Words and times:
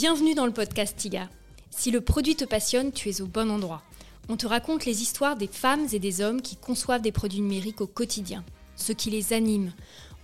Bienvenue 0.00 0.36
dans 0.36 0.46
le 0.46 0.52
podcast 0.52 0.96
TIGA. 0.96 1.28
Si 1.70 1.90
le 1.90 2.00
produit 2.00 2.36
te 2.36 2.44
passionne, 2.44 2.92
tu 2.92 3.08
es 3.08 3.20
au 3.20 3.26
bon 3.26 3.50
endroit. 3.50 3.82
On 4.28 4.36
te 4.36 4.46
raconte 4.46 4.84
les 4.84 5.02
histoires 5.02 5.34
des 5.34 5.48
femmes 5.48 5.88
et 5.92 5.98
des 5.98 6.20
hommes 6.20 6.40
qui 6.40 6.54
conçoivent 6.54 7.02
des 7.02 7.10
produits 7.10 7.40
numériques 7.40 7.80
au 7.80 7.88
quotidien, 7.88 8.44
ce 8.76 8.92
qui 8.92 9.10
les 9.10 9.32
anime. 9.32 9.72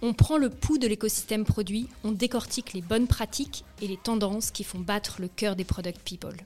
On 0.01 0.13
prend 0.13 0.39
le 0.39 0.49
pouls 0.49 0.79
de 0.79 0.87
l'écosystème 0.87 1.45
produit, 1.45 1.89
on 2.05 2.13
décortique 2.13 2.73
les 2.73 2.83
bonnes 2.83 3.09
pratiques 3.09 3.65
et 3.83 3.89
les 3.89 3.97
tendances 3.97 4.53
qui 4.53 4.63
font 4.63 4.79
battre 4.79 5.17
le 5.19 5.27
cœur 5.27 5.57
des 5.57 5.65
product 5.65 5.99
people. 6.05 6.37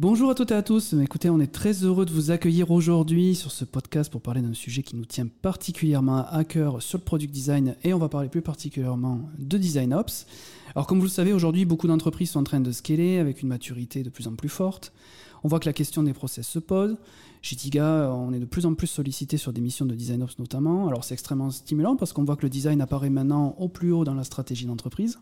Bonjour 0.00 0.30
à 0.30 0.36
toutes 0.36 0.52
et 0.52 0.54
à 0.54 0.62
tous. 0.62 0.92
Écoutez, 0.92 1.28
on 1.28 1.40
est 1.40 1.52
très 1.52 1.72
heureux 1.82 2.06
de 2.06 2.12
vous 2.12 2.30
accueillir 2.30 2.70
aujourd'hui 2.70 3.34
sur 3.34 3.50
ce 3.50 3.64
podcast 3.64 4.12
pour 4.12 4.20
parler 4.20 4.40
d'un 4.40 4.54
sujet 4.54 4.84
qui 4.84 4.94
nous 4.94 5.04
tient 5.04 5.26
particulièrement 5.26 6.24
à 6.30 6.44
cœur 6.44 6.80
sur 6.80 6.98
le 6.98 7.02
product 7.02 7.34
design 7.34 7.74
et 7.82 7.92
on 7.92 7.98
va 7.98 8.08
parler 8.08 8.28
plus 8.28 8.40
particulièrement 8.40 9.28
de 9.40 9.58
design 9.58 9.92
ops. 9.92 10.26
Alors 10.76 10.86
comme 10.86 10.98
vous 10.98 11.06
le 11.06 11.10
savez, 11.10 11.32
aujourd'hui, 11.32 11.64
beaucoup 11.64 11.88
d'entreprises 11.88 12.30
sont 12.30 12.38
en 12.38 12.44
train 12.44 12.60
de 12.60 12.70
scaler 12.70 13.18
avec 13.18 13.42
une 13.42 13.48
maturité 13.48 14.04
de 14.04 14.08
plus 14.08 14.28
en 14.28 14.36
plus 14.36 14.48
forte. 14.48 14.92
On 15.42 15.48
voit 15.48 15.58
que 15.58 15.66
la 15.66 15.72
question 15.72 16.04
des 16.04 16.12
process 16.12 16.46
se 16.46 16.60
pose. 16.60 16.96
Chez 17.42 17.56
Tiga, 17.56 18.12
on 18.14 18.32
est 18.32 18.38
de 18.38 18.44
plus 18.44 18.66
en 18.66 18.74
plus 18.74 18.86
sollicité 18.86 19.36
sur 19.36 19.52
des 19.52 19.60
missions 19.60 19.84
de 19.84 19.96
design 19.96 20.22
ops 20.22 20.38
notamment. 20.38 20.86
Alors 20.86 21.02
c'est 21.02 21.14
extrêmement 21.14 21.50
stimulant 21.50 21.96
parce 21.96 22.12
qu'on 22.12 22.22
voit 22.22 22.36
que 22.36 22.42
le 22.42 22.50
design 22.50 22.80
apparaît 22.80 23.10
maintenant 23.10 23.56
au 23.58 23.68
plus 23.68 23.90
haut 23.90 24.04
dans 24.04 24.14
la 24.14 24.22
stratégie 24.22 24.66
d'entreprise. 24.66 25.18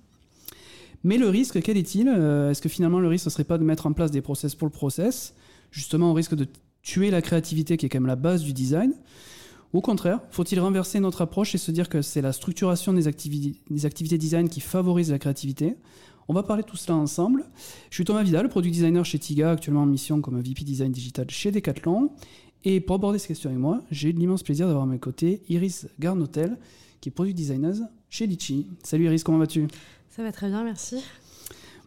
Mais 1.06 1.18
le 1.18 1.28
risque, 1.28 1.62
quel 1.62 1.76
est-il 1.76 2.08
euh, 2.08 2.50
Est-ce 2.50 2.60
que 2.60 2.68
finalement 2.68 2.98
le 2.98 3.06
risque, 3.06 3.22
ce 3.22 3.30
serait 3.30 3.44
pas 3.44 3.58
de 3.58 3.62
mettre 3.62 3.86
en 3.86 3.92
place 3.92 4.10
des 4.10 4.20
process 4.20 4.56
pour 4.56 4.66
le 4.66 4.72
process 4.72 5.34
Justement, 5.70 6.10
on 6.10 6.14
risque 6.14 6.34
de 6.34 6.48
tuer 6.82 7.12
la 7.12 7.22
créativité 7.22 7.76
qui 7.76 7.86
est 7.86 7.88
quand 7.88 8.00
même 8.00 8.08
la 8.08 8.16
base 8.16 8.42
du 8.42 8.52
design. 8.52 8.92
Au 9.72 9.80
contraire, 9.80 10.18
faut-il 10.32 10.58
renverser 10.58 10.98
notre 10.98 11.22
approche 11.22 11.54
et 11.54 11.58
se 11.58 11.70
dire 11.70 11.88
que 11.88 12.02
c'est 12.02 12.22
la 12.22 12.32
structuration 12.32 12.92
des, 12.92 13.06
activités, 13.06 13.60
des 13.70 13.86
activités 13.86 14.18
design 14.18 14.48
qui 14.48 14.58
favorise 14.58 15.12
la 15.12 15.20
créativité? 15.20 15.76
On 16.26 16.34
va 16.34 16.42
parler 16.42 16.64
de 16.64 16.68
tout 16.68 16.76
cela 16.76 16.96
ensemble. 16.96 17.44
Je 17.90 17.94
suis 17.94 18.04
Thomas 18.04 18.24
Vidal, 18.24 18.48
product 18.48 18.74
designer 18.74 19.04
chez 19.04 19.20
Tiga, 19.20 19.52
actuellement 19.52 19.82
en 19.82 19.86
mission 19.86 20.20
comme 20.20 20.40
VP 20.40 20.64
Design 20.64 20.90
Digital 20.90 21.30
chez 21.30 21.52
Decathlon. 21.52 22.10
Et 22.64 22.80
pour 22.80 22.96
aborder 22.96 23.20
ces 23.20 23.28
questions 23.28 23.48
avec 23.48 23.62
moi, 23.62 23.84
j'ai 23.92 24.10
l'immense 24.10 24.42
plaisir 24.42 24.66
d'avoir 24.66 24.82
à 24.82 24.88
mes 24.88 24.98
côtés 24.98 25.42
Iris 25.48 25.86
Garnotel, 26.00 26.58
qui 27.00 27.10
est 27.10 27.12
product 27.12 27.36
designer 27.36 27.74
chez 28.10 28.26
Litchi. 28.26 28.66
Salut 28.82 29.04
Iris, 29.04 29.22
comment 29.22 29.38
vas-tu? 29.38 29.68
Ça 30.16 30.22
va 30.22 30.32
très 30.32 30.48
bien, 30.48 30.64
merci. 30.64 31.04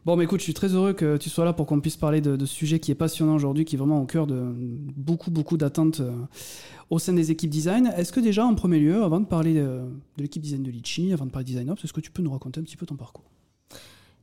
Bon, 0.05 0.15
mais 0.15 0.25
écoute, 0.25 0.39
je 0.39 0.43
suis 0.43 0.53
très 0.53 0.69
heureux 0.75 0.93
que 0.93 1.17
tu 1.17 1.29
sois 1.29 1.45
là 1.45 1.51
pour 1.51 1.65
qu'on 1.65 1.81
puisse 1.81 1.97
parler 1.97 2.21
de, 2.21 2.37
ce 2.45 2.53
sujet 2.53 2.79
qui 2.79 2.91
est 2.91 2.95
passionnant 2.95 3.33
aujourd'hui, 3.35 3.65
qui 3.65 3.75
est 3.75 3.79
vraiment 3.79 4.01
au 4.01 4.05
cœur 4.05 4.27
de 4.27 4.53
beaucoup, 4.95 5.31
beaucoup 5.31 5.57
d'attentes 5.57 5.99
euh, 5.99 6.11
au 6.91 6.99
sein 6.99 7.13
des 7.13 7.31
équipes 7.31 7.49
design. 7.49 7.91
Est-ce 7.97 8.13
que 8.13 8.19
déjà, 8.19 8.45
en 8.45 8.53
premier 8.53 8.79
lieu, 8.79 9.03
avant 9.03 9.19
de 9.19 9.25
parler 9.25 9.55
de, 9.55 9.81
l'équipe 10.17 10.43
design 10.43 10.61
de 10.61 10.69
Litchi, 10.69 11.11
avant 11.11 11.25
de 11.25 11.31
parler 11.31 11.43
de 11.43 11.49
Design 11.49 11.71
Ops, 11.71 11.83
est-ce 11.83 11.91
que 11.91 12.01
tu 12.01 12.11
peux 12.11 12.21
nous 12.21 12.31
raconter 12.31 12.59
un 12.59 12.63
petit 12.63 12.77
peu 12.77 12.85
ton 12.85 12.95
parcours? 12.95 13.25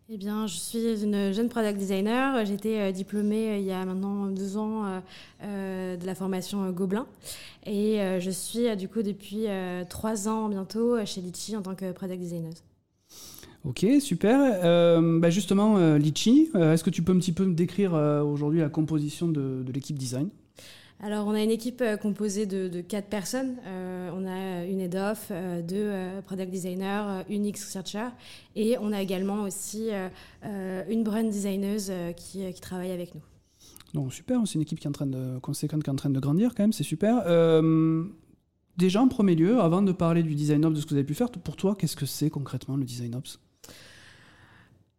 Eh 0.09 0.17
bien, 0.17 0.47
je 0.47 0.57
suis 0.57 1.03
une 1.03 1.33
jeune 1.33 1.49
product 1.49 1.77
designer. 1.77 2.47
J'ai 2.47 2.55
été 2.55 2.81
euh, 2.81 2.93
diplômée 2.93 3.51
euh, 3.51 3.59
il 3.59 3.65
y 3.65 3.73
a 3.73 3.84
maintenant 3.84 4.27
deux 4.29 4.57
ans 4.57 5.03
de 5.43 6.07
la 6.07 6.15
formation 6.15 6.71
Gobelin. 6.71 7.07
Et 7.67 7.99
je 8.21 8.31
suis 8.31 8.75
du 8.77 8.89
coup 8.89 9.03
depuis 9.03 9.47
trois 9.91 10.29
ans 10.29 10.49
bientôt 10.49 11.05
chez 11.05 11.21
Litchi 11.21 11.57
en 11.57 11.62
tant 11.62 11.75
que 11.75 11.91
product 11.91 12.21
designer. 12.21 12.53
Ok, 13.67 13.84
super. 13.98 14.39
Euh, 14.64 15.19
bah 15.19 15.28
justement, 15.28 15.77
euh, 15.77 15.98
Litchi, 15.98 16.50
euh, 16.55 16.72
est-ce 16.72 16.84
que 16.84 16.91
tu 16.91 17.03
peux 17.03 17.11
un 17.11 17.19
petit 17.19 17.33
peu 17.33 17.45
me 17.45 17.55
décrire 17.55 17.95
aujourd'hui 17.95 18.61
la 18.61 18.69
composition 18.69 19.27
de, 19.27 19.64
l'équipe 19.75 19.98
design? 19.98 20.28
Alors, 21.03 21.27
on 21.27 21.33
a 21.33 21.42
une 21.42 21.50
équipe 21.50 21.83
composée 22.00 22.47
de, 22.47 22.81
quatre 22.81 23.09
personnes. 23.09 23.56
on 23.67 24.25
a 24.25 24.64
une 24.64 24.81
head 24.81 24.94
of, 24.94 25.32
deux 25.66 25.91
product 26.26 26.50
designers, 26.50 27.25
une 27.28 27.44
X 27.44 27.69
searcher, 27.69 28.09
et 28.55 28.78
on 28.78 28.93
a 28.93 29.03
également 29.03 29.43
aussi 29.43 29.91
une 30.44 31.03
brand 31.03 31.28
designer 31.28 31.78
qui, 32.16 32.50
qui, 32.53 32.60
travaille 32.60 32.93
avec 32.93 33.15
nous. 33.15 33.21
Donc 33.94 34.15
super, 34.15 34.41
c'est 34.47 34.55
une 34.55 34.62
équipe 34.62 34.78
qui 34.78 34.87
est 34.87 34.91
en 34.91 34.93
train 34.93 35.06
de 35.06 35.38
conséquente, 35.41 35.82
qui 35.82 35.91
est 35.91 35.93
en 35.93 35.97
train 35.97 36.10
de 36.10 36.21
grandir 36.21 36.55
quand 36.55 36.62
même, 36.62 36.72
c'est 36.72 36.84
super. 36.84 37.25
déjà 38.78 39.03
en 39.03 39.09
premier 39.09 39.34
lieu, 39.34 39.60
avant 39.60 39.82
de 39.82 39.93
parler 39.93 40.22
du 40.22 40.34
design 40.34 40.65
ops, 40.65 40.76
de 40.76 40.81
ce 40.81 40.87
que 40.87 40.91
vous 40.91 40.97
avez 40.97 41.05
pu 41.05 41.15
faire, 41.15 41.31
pour 41.31 41.56
toi, 41.56 41.75
qu'est-ce 41.75 41.97
que 41.97 42.06
c'est 42.06 42.31
concrètement 42.31 42.76
le 42.76 42.84
design 42.84 43.16
ops? 43.16 43.41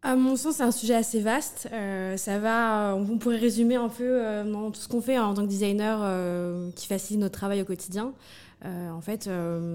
À 0.02 0.14
mon 0.14 0.36
sens, 0.36 0.56
c'est 0.56 0.62
un 0.62 0.70
sujet 0.70 0.94
assez 0.94 1.20
vaste. 1.20 1.68
Euh, 1.72 2.16
ça 2.16 2.38
va, 2.38 2.94
on 2.96 3.18
pourrait 3.18 3.36
résumer 3.36 3.74
un 3.74 3.88
peu 3.88 4.04
euh, 4.04 4.70
tout 4.70 4.80
ce 4.80 4.88
qu'on 4.88 5.00
fait 5.00 5.18
en 5.18 5.34
tant 5.34 5.42
que 5.42 5.48
designer 5.48 6.00
euh, 6.02 6.70
qui 6.76 6.86
facilite 6.86 7.20
notre 7.20 7.36
travail 7.36 7.60
au 7.62 7.64
quotidien. 7.64 8.12
en 8.64 9.00
fait, 9.00 9.28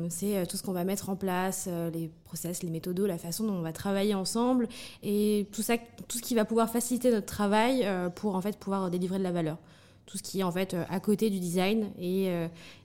c'est 0.09 0.47
tout 0.47 0.57
ce 0.57 0.63
qu'on 0.63 0.71
va 0.71 0.83
mettre 0.85 1.09
en 1.09 1.15
place, 1.15 1.69
les 1.93 2.09
process, 2.25 2.63
les 2.63 2.69
méthodos, 2.69 3.05
la 3.05 3.17
façon 3.17 3.45
dont 3.45 3.53
on 3.53 3.61
va 3.61 3.73
travailler 3.73 4.13
ensemble 4.13 4.67
et 5.03 5.47
tout 5.51 5.61
ça, 5.61 5.75
tout 6.07 6.17
ce 6.17 6.21
qui 6.21 6.35
va 6.35 6.45
pouvoir 6.45 6.69
faciliter 6.69 7.11
notre 7.11 7.25
travail 7.25 7.87
pour 8.15 8.35
en 8.35 8.41
fait 8.41 8.57
pouvoir 8.57 8.91
délivrer 8.91 9.19
de 9.19 9.23
la 9.23 9.31
valeur. 9.31 9.57
Tout 10.05 10.17
ce 10.17 10.23
qui 10.23 10.41
est 10.41 10.43
en 10.43 10.51
fait 10.51 10.75
à 10.89 10.99
côté 10.99 11.29
du 11.29 11.39
design 11.39 11.91
et, 11.97 12.27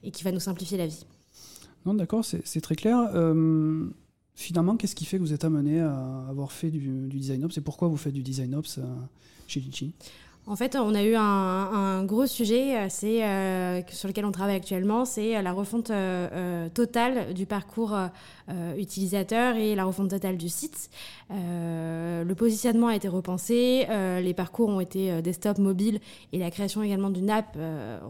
et 0.05 0.11
qui 0.13 0.23
va 0.23 0.31
nous 0.31 0.41
simplifier 0.41 0.79
la 0.79 0.87
vie. 0.87 1.05
Non, 1.85 1.95
d'accord, 1.95 2.25
c'est 2.25 2.61
très 2.61 2.77
clair. 2.77 3.11
Finalement, 4.39 4.77
qu'est-ce 4.77 4.95
qui 4.95 5.05
fait 5.05 5.17
que 5.17 5.23
vous 5.23 5.33
êtes 5.33 5.43
amené 5.43 5.81
à 5.81 6.25
avoir 6.29 6.53
fait 6.53 6.71
du, 6.71 7.09
design 7.09 7.45
ops 7.45 7.59
et 7.59 7.61
pourquoi 7.61 7.89
vous 7.89 7.97
faites 7.97 8.13
du 8.13 8.23
design 8.23 8.55
ops 8.55 8.79
euh, 8.79 8.83
chez 9.49 9.59
Litchi? 9.59 9.95
En 10.49 10.57
fait, 10.57 10.77
on 10.77 10.95
a 10.95 11.03
eu 11.03 11.15
un, 11.15 12.05
gros 12.05 12.27
sujet 12.27 12.77
euh, 12.77 12.89
euh, 13.05 13.83
sur 13.91 14.09
lequel 14.09 14.25
on 14.25 14.33
travaille 14.33 14.57
actuellement, 14.57 15.05
c'est 15.05 15.41
la 15.43 15.53
refonte 15.53 15.93
totale 16.75 17.35
du 17.35 17.47
parcours 17.47 17.97
utilisateur 18.79 19.57
et 19.57 19.75
la 19.75 19.85
refonte 19.85 20.11
totale 20.11 20.37
du 20.39 20.49
site. 20.49 20.91
le 21.31 22.33
positionnement 22.35 22.89
a 22.89 22.97
été 22.97 23.09
repensé, 23.09 23.87
les 24.23 24.35
parcours 24.35 24.69
ont 24.69 24.81
été 24.81 25.21
desktop, 25.23 25.59
mobile 25.59 26.01
et 26.33 26.39
la 26.39 26.51
création 26.51 26.83
également 26.83 27.11
d'une 27.11 27.31
app 27.31 27.57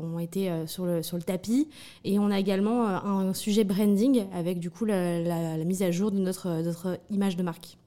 ont 0.01 0.19
été 0.19 0.51
sur, 0.67 0.85
le, 0.85 1.03
tapis. 1.23 1.69
Et 2.05 2.19
on 2.19 2.31
a 2.31 2.39
également 2.39 2.87
un 2.87 3.35
sujet 3.35 3.65
branding 3.65 4.27
avec 4.33 4.61
du 4.61 4.71
coup 4.71 4.85
la, 4.85 5.57
mise 5.65 5.83
à 5.83 5.91
jour 5.91 6.11
de 6.11 6.19
notre 6.19 6.99
image 7.11 7.37
de 7.37 7.43
marque. 7.43 7.79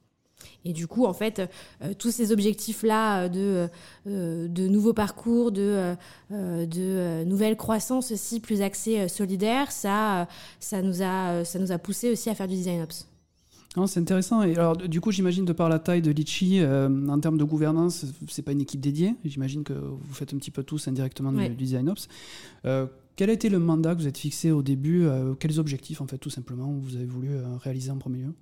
Et 0.65 0.73
du 0.73 0.87
coup, 0.87 1.05
en 1.05 1.13
fait, 1.13 1.41
euh, 1.81 1.93
tous 1.97 2.11
ces 2.11 2.31
objectifs-là 2.31 3.29
de, 3.29 3.67
euh, 4.07 4.47
de 4.47 4.67
nouveaux 4.67 4.93
parcours, 4.93 5.51
de, 5.51 5.95
euh, 6.31 6.65
de 6.65 7.23
nouvelles 7.25 7.57
croissances 7.57 8.11
aussi 8.11 8.39
plus 8.39 8.61
axées 8.61 9.07
solidaires, 9.07 9.71
ça, 9.71 10.27
ça, 10.59 10.81
nous 10.81 11.01
a, 11.01 11.43
ça 11.45 11.59
nous 11.59 11.71
a 11.71 11.77
poussé 11.77 12.11
aussi 12.11 12.29
à 12.29 12.35
faire 12.35 12.47
du 12.47 12.55
design 12.55 12.81
ops. 12.81 13.07
C'est 13.87 14.01
intéressant. 14.01 14.43
Et 14.43 14.57
alors, 14.57 14.75
du 14.75 14.99
coup, 14.99 15.11
j'imagine 15.11 15.45
de 15.45 15.53
par 15.53 15.69
la 15.69 15.79
taille 15.79 16.01
de 16.01 16.11
Litchi, 16.11 16.61
en 16.61 17.19
termes 17.21 17.37
de 17.37 17.43
gouvernance, 17.45 18.05
c'est 18.27 18.41
pas 18.41 18.51
une 18.51 18.59
équipe 18.59 18.81
dédiée. 18.81 19.15
J'imagine 19.23 19.63
que 19.63 19.71
vous 19.71 20.13
faites 20.13 20.33
un 20.33 20.37
petit 20.37 20.51
peu 20.51 20.61
tous 20.61 20.89
indirectement 20.89 21.31
du 21.31 21.55
design 21.55 21.87
ops. 21.87 22.09
quel 23.15 23.29
a 23.29 23.33
été 23.33 23.47
le 23.47 23.59
mandat 23.59 23.95
que 23.95 24.01
vous 24.01 24.07
êtes 24.07 24.17
fixé 24.17 24.51
au 24.51 24.61
début 24.61 25.07
Quels 25.39 25.57
objectifs, 25.57 26.01
en 26.01 26.07
fait, 26.07 26.17
tout 26.17 26.29
simplement, 26.29 26.69
vous 26.69 26.97
avez 26.97 27.05
voulu 27.05 27.29
réaliser 27.63 27.91
en 27.91 27.97
premier 27.97 28.23
lieu? 28.23 28.33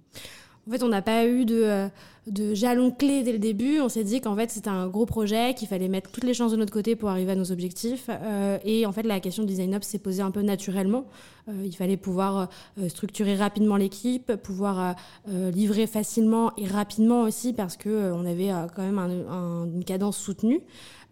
En 0.69 0.71
fait, 0.71 0.83
on 0.83 0.89
n'a 0.89 1.01
pas 1.01 1.25
eu 1.25 1.45
de, 1.45 1.63
euh, 1.63 1.87
de 2.27 2.53
jalon 2.53 2.91
clé 2.91 3.23
dès 3.23 3.31
le 3.31 3.39
début. 3.39 3.79
On 3.79 3.89
s'est 3.89 4.03
dit 4.03 4.21
qu'en 4.21 4.35
fait, 4.35 4.51
c'était 4.51 4.69
un 4.69 4.87
gros 4.87 5.07
projet, 5.07 5.55
qu'il 5.55 5.67
fallait 5.67 5.87
mettre 5.87 6.11
toutes 6.11 6.25
les 6.25 6.35
chances 6.35 6.51
de 6.51 6.57
notre 6.57 6.71
côté 6.71 6.95
pour 6.95 7.09
arriver 7.09 7.31
à 7.31 7.35
nos 7.35 7.51
objectifs. 7.51 8.07
Euh, 8.09 8.59
et 8.63 8.85
en 8.85 8.91
fait, 8.91 9.01
la 9.01 9.19
question 9.19 9.43
du 9.43 9.49
design 9.49 9.73
up 9.73 9.83
s'est 9.83 9.97
posée 9.97 10.21
un 10.21 10.29
peu 10.29 10.43
naturellement. 10.43 11.05
Euh, 11.47 11.53
il 11.65 11.75
fallait 11.75 11.97
pouvoir 11.97 12.49
structurer 12.87 13.35
rapidement 13.35 13.77
l'équipe, 13.77 14.35
pouvoir 14.35 14.95
livrer 15.27 15.87
facilement 15.87 16.51
et 16.55 16.67
rapidement 16.67 17.23
aussi, 17.23 17.53
parce 17.53 17.75
que 17.75 18.11
on 18.11 18.25
avait 18.25 18.51
quand 18.75 18.83
même 18.83 18.99
une 18.99 19.83
cadence 19.83 20.17
soutenue. 20.17 20.61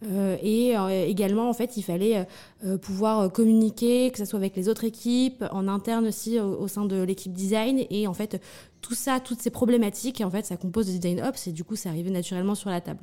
Euh, 0.06 0.38
et 0.42 0.78
euh, 0.78 1.06
également, 1.06 1.50
en 1.50 1.54
fait, 1.54 1.78
il 1.78 1.82
fallait 1.82 2.28
euh, 2.66 2.78
pouvoir 2.78 3.32
communiquer, 3.32 4.12
que 4.12 4.18
ce 4.18 4.26
soit 4.26 4.38
avec 4.38 4.56
les 4.56 4.70
autres 4.70 4.84
équipes, 4.84 5.44
en 5.52 5.68
interne 5.68 6.08
aussi 6.08 6.40
au, 6.40 6.68
sein 6.68 6.86
de 6.86 7.02
l'équipe 7.02 7.34
design. 7.34 7.86
Et 7.90 8.08
en 8.08 8.14
fait, 8.14 8.42
tout 8.82 8.96
ça, 8.96 9.20
toutes 9.20 9.42
ces 9.42 9.50
problématiques, 9.50 10.22
en 10.22 10.30
fait, 10.30 10.46
ça 10.46 10.58
compose 10.58 10.88
le 10.88 11.00
design 11.00 11.22
ops 11.22 11.48
et 11.48 11.52
du 11.52 11.64
coup, 11.64 11.76
c'est 11.76 11.90
arrivé 11.90 12.10
naturellement 12.10 12.56
sur 12.56 12.70
la 12.70 12.82
table. 12.82 13.00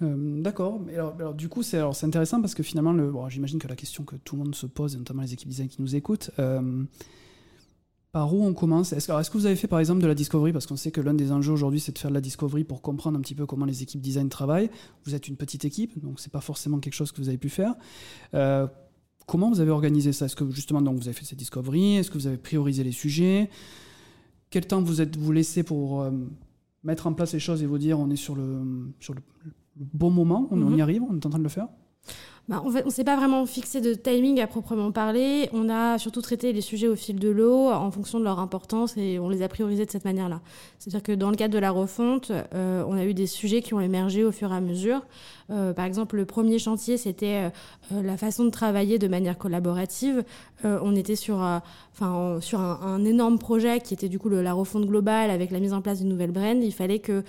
D'accord. 0.00 0.80
Alors, 0.92 1.32
du 1.32 1.48
coup, 1.48 1.62
c'est 1.62 1.78
intéressant 1.78 2.40
parce 2.40 2.56
que 2.56 2.64
finalement, 2.64 2.92
bon, 2.92 3.28
j'imagine 3.28 3.60
que 3.60 3.68
la 3.68 3.76
question 3.76 4.02
que 4.02 4.16
tout 4.16 4.34
le 4.34 4.42
monde 4.42 4.54
se 4.56 4.66
pose, 4.66 4.96
notamment 4.96 5.22
les 5.22 5.32
équipes 5.32 5.48
design 5.48 5.68
qui 5.68 5.80
nous 5.80 5.94
écoutent, 5.94 6.32
par 8.12 8.34
où 8.34 8.44
on 8.44 8.52
commence 8.52 8.92
Est-ce 8.92 9.08
que 9.08 9.38
vous 9.38 9.46
avez 9.46 9.56
fait 9.56 9.66
par 9.66 9.80
exemple 9.80 10.02
de 10.02 10.06
la 10.06 10.14
discovery? 10.14 10.52
Parce 10.52 10.66
qu'on 10.66 10.76
sait 10.76 10.90
que 10.90 11.00
l'un 11.00 11.14
des 11.14 11.32
enjeux 11.32 11.52
aujourd'hui, 11.52 11.80
c'est 11.80 11.92
de 11.92 11.98
faire 11.98 12.10
de 12.10 12.14
la 12.14 12.20
discovery 12.20 12.62
pour 12.62 12.82
comprendre 12.82 13.18
un 13.18 13.22
petit 13.22 13.34
peu 13.34 13.46
comment 13.46 13.64
les 13.64 13.82
équipes 13.82 14.02
design 14.02 14.28
travaillent. 14.28 14.70
Vous 15.04 15.14
êtes 15.14 15.28
une 15.28 15.36
petite 15.36 15.64
équipe, 15.64 15.98
donc 15.98 16.20
c'est 16.20 16.32
pas 16.32 16.42
forcément 16.42 16.78
quelque 16.78 16.92
chose 16.92 17.10
que 17.10 17.22
vous 17.22 17.28
avez 17.28 17.38
pu 17.38 17.48
faire. 17.48 17.74
Euh, 18.34 18.66
comment 19.26 19.48
vous 19.48 19.60
avez 19.60 19.70
organisé 19.70 20.12
ça? 20.12 20.26
Est-ce 20.26 20.36
que 20.36 20.48
justement, 20.50 20.82
donc, 20.82 20.98
vous 20.98 21.08
avez 21.08 21.16
fait 21.16 21.24
cette 21.24 21.38
discovery? 21.38 21.96
Est-ce 21.96 22.10
que 22.10 22.18
vous 22.18 22.26
avez 22.26 22.36
priorisé 22.36 22.84
les 22.84 22.92
sujets? 22.92 23.48
Quel 24.50 24.66
temps 24.66 24.82
vous 24.82 25.00
êtes 25.00 25.16
vous 25.16 25.32
laissez 25.32 25.62
pour 25.62 26.02
euh, 26.02 26.10
mettre 26.84 27.06
en 27.06 27.14
place 27.14 27.32
les 27.32 27.40
choses 27.40 27.62
et 27.62 27.66
vous 27.66 27.78
dire 27.78 27.98
on 27.98 28.10
est 28.10 28.16
sur 28.16 28.34
le, 28.34 28.92
sur 29.00 29.14
le, 29.14 29.22
bon 29.74 30.10
moment, 30.10 30.48
on, 30.50 30.60
on 30.60 30.70
y 30.72 30.74
mhm. 30.74 30.80
arrive, 30.82 31.02
on 31.08 31.14
est 31.14 31.24
en 31.24 31.30
train 31.30 31.38
de 31.38 31.44
le 31.44 31.48
faire? 31.48 31.68
Bah, 32.52 32.62
on 32.66 32.70
ne 32.70 32.90
s'est 32.90 33.02
pas 33.02 33.16
vraiment 33.16 33.46
fixé 33.46 33.80
de 33.80 33.94
timing 33.94 34.38
à 34.38 34.46
proprement 34.46 34.92
parler. 34.92 35.48
On 35.54 35.70
a 35.70 35.96
surtout 35.96 36.20
traité 36.20 36.52
les 36.52 36.60
sujets 36.60 36.86
au 36.86 36.96
fil 36.96 37.18
de 37.18 37.30
l'eau 37.30 37.70
en 37.70 37.90
fonction 37.90 38.18
de 38.18 38.24
leur 38.24 38.38
importance 38.40 38.94
et 38.98 39.18
on 39.18 39.30
les 39.30 39.40
a 39.40 39.48
priorisés 39.48 39.86
de 39.86 39.90
cette 39.90 40.04
manière-là. 40.04 40.42
C'est-à-dire 40.78 41.02
que 41.02 41.12
dans 41.12 41.30
le 41.30 41.36
cadre 41.36 41.54
de 41.54 41.58
la 41.58 41.70
refonte, 41.70 42.30
euh, 42.30 42.84
on 42.86 42.98
a 42.98 43.06
eu 43.06 43.14
des 43.14 43.26
sujets 43.26 43.62
qui 43.62 43.72
ont 43.72 43.80
émergé 43.80 44.22
au 44.22 44.32
fur 44.32 44.52
et 44.52 44.56
à 44.56 44.60
mesure. 44.60 45.00
Euh, 45.48 45.72
par 45.72 45.86
exemple, 45.86 46.16
le 46.16 46.26
premier 46.26 46.58
chantier, 46.58 46.98
c'était 46.98 47.50
euh, 47.90 48.02
la 48.02 48.18
façon 48.18 48.44
de 48.44 48.50
travailler 48.50 48.98
de 48.98 49.08
manière 49.08 49.38
collaborative. 49.38 50.22
on 50.62 50.94
était 50.94 51.16
sur, 51.16 51.42
sur 52.40 52.60
un, 52.60 53.04
énorme 53.06 53.38
projet 53.38 53.80
qui 53.80 53.94
était 53.94 54.10
du 54.10 54.18
coup 54.18 54.28
la 54.28 54.52
refonte 54.52 54.84
globale 54.84 55.30
avec 55.30 55.52
la 55.52 55.58
mise 55.58 55.72
en 55.72 55.80
place 55.80 56.00
d'une 56.00 56.10
nouvelle 56.10 56.32
brand. 56.32 56.62
Il 56.62 56.72
fallait 56.72 56.98
que 56.98 57.24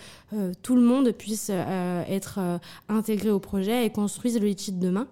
tout 0.62 0.76
le 0.76 0.82
monde 0.82 1.12
puisse 1.12 1.50
être 1.50 2.40
intégré 2.90 3.30
au 3.30 3.40
projet 3.40 3.86
et 3.86 3.90
construise 3.90 4.38
le 4.38 4.48
Litchi 4.48 4.74
de 4.74 4.80
demain. 4.86 5.08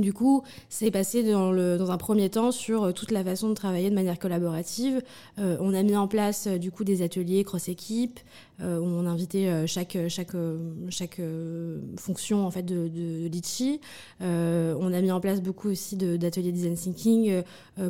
Du 0.00 0.12
coup, 0.12 0.42
c'est 0.68 0.90
passé 0.90 1.22
dans, 1.22 1.90
un 1.90 1.96
premier 1.96 2.28
temps 2.28 2.52
sur 2.52 2.84
euh, 2.84 2.92
toute 2.92 3.10
la 3.10 3.24
façon 3.24 3.48
de 3.48 3.54
travailler 3.54 3.88
de 3.88 3.94
manière 3.94 4.18
collaborative. 4.18 5.02
Euh, 5.38 5.56
on 5.60 5.72
a 5.72 5.82
mis 5.82 5.96
en 5.96 6.06
place 6.06 6.46
euh, 6.46 6.58
du 6.58 6.70
coup 6.70 6.84
des 6.84 7.02
ateliers 7.02 7.44
cross-équipe 7.44 8.20
où 8.60 8.64
on 8.64 9.06
a 9.06 9.10
invité 9.10 9.66
chaque, 9.66 9.98
chaque, 10.08 10.36
chaque 10.88 11.20
fonction 11.98 12.46
en 12.46 12.50
fait 12.50 12.62
de, 12.62 12.88
de 12.88 13.28
Litchi. 13.28 13.80
on 14.20 14.92
a 14.92 15.00
mis 15.00 15.10
en 15.10 15.20
place 15.20 15.42
beaucoup 15.42 15.68
aussi 15.68 15.96
d'ateliers 15.96 16.52
design 16.52 16.74
thinking 16.74 17.42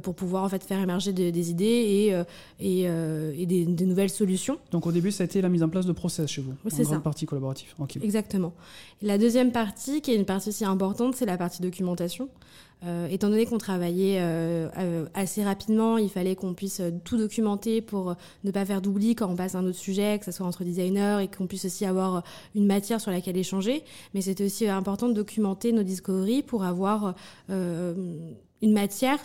pour 0.03 0.15
pouvoir 0.15 0.45
en 0.45 0.49
fait 0.49 0.63
faire 0.63 0.81
émerger 0.81 1.13
des 1.13 1.51
idées 1.51 1.65
et, 1.65 2.23
et, 2.61 2.83
et 2.83 3.47
des, 3.47 3.87
nouvelles 3.87 4.11
solutions. 4.11 4.59
Donc 4.73 4.87
au 4.87 4.93
début, 4.93 5.13
ça 5.13 5.23
a 5.23 5.27
été 5.27 5.41
la 5.41 5.49
mise 5.49 5.63
en 5.63 5.69
place 5.69 5.87
de 5.87 5.93
process 5.93 6.29
chez 6.29 6.43
vous. 6.43 6.55
Oui, 6.65 6.73
c'est 6.75 6.85
ça. 6.85 6.99
partie 6.99 7.27
collaborative. 7.27 7.75
Exactement. 8.03 8.53
La 9.03 9.19
deuxième 9.19 9.53
partie, 9.53 10.01
qui 10.01 10.13
est 10.13 10.17
une 10.17 10.25
partie 10.25 10.49
aussi 10.49 10.65
importante, 10.65 11.15
c'est 11.15 11.27
la 11.27 11.37
partie 11.37 11.63
documentation 11.63 12.29
euh, 12.85 13.09
étant 13.09 13.31
donné 13.31 13.47
qu'on 13.47 13.59
travaillait 13.59 14.19
euh, 14.21 14.69
euh, 14.77 15.07
assez 15.15 15.43
rapidement, 15.43 15.97
il 15.97 16.11
fallait 16.11 16.37
qu'on 16.37 16.53
puisse 16.53 16.83
tout 17.05 17.17
documenter 17.17 17.81
pour 17.81 18.15
ne 18.45 18.51
pas 18.51 18.65
faire 18.65 18.83
d'oubli 18.83 19.15
quand 19.15 19.29
on 19.31 19.37
passe 19.37 19.55
à 19.55 19.59
un 19.59 19.67
autre 19.67 19.79
sujet, 19.79 20.19
que 20.19 20.27
ce 20.27 20.33
soit 20.33 20.47
entre 20.47 20.63
designers 20.63 21.21
et 21.23 21.29
qu'on 21.29 21.47
puisse 21.47 21.65
aussi 21.65 21.87
avoir 21.87 22.23
une 22.55 22.67
matière 22.67 23.01
sur 23.01 23.11
laquelle 23.11 23.37
échanger. 23.37 23.83
Mais 24.15 24.21
c'était 24.21 24.45
aussi 24.45 24.69
important 24.69 25.09
de 25.09 25.15
documenter 25.15 25.73
nos 25.73 25.83
discoveries 25.83 26.43
pour 26.43 26.65
avoir 26.65 27.15
une 28.63 28.73
matière 28.73 29.19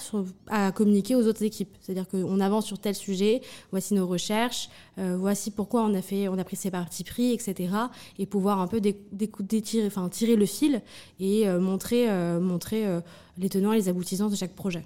à 0.48 0.72
communiquer 0.72 1.16
aux 1.16 1.26
autres 1.28 1.44
équipes. 1.44 1.74
C'est-à-dire 1.80 2.08
qu'on 2.08 2.40
avance 2.40 2.66
sur 2.66 2.80
tel 2.80 2.96
sujet, 2.96 3.42
voici 3.72 3.94
nos 3.94 4.06
recherches, 4.06 4.70
euh, 4.98 5.16
voici 5.18 5.52
pourquoi 5.52 5.84
on 5.84 5.94
a, 5.94 6.02
fait, 6.02 6.28
on 6.28 6.38
a 6.38 6.44
pris 6.44 6.58
ces 6.58 6.72
parties 6.72 7.04
pris, 7.04 7.32
etc. 7.32 7.74
Et 8.20 8.26
pouvoir 8.26 8.60
un 8.60 8.68
peu 8.68 8.82
détirer, 8.82 9.90
tirer 10.12 10.36
le 10.36 10.46
fil 10.46 10.82
et 11.20 11.48
euh, 11.48 11.60
montrer, 11.60 12.10
euh, 12.10 13.02
les 13.38 13.50
tenants 13.50 13.74
et 13.74 13.78
les 13.78 13.90
aboutissants 13.90 14.30
de 14.30 14.36
chaque 14.36 14.54
projet. 14.54 14.84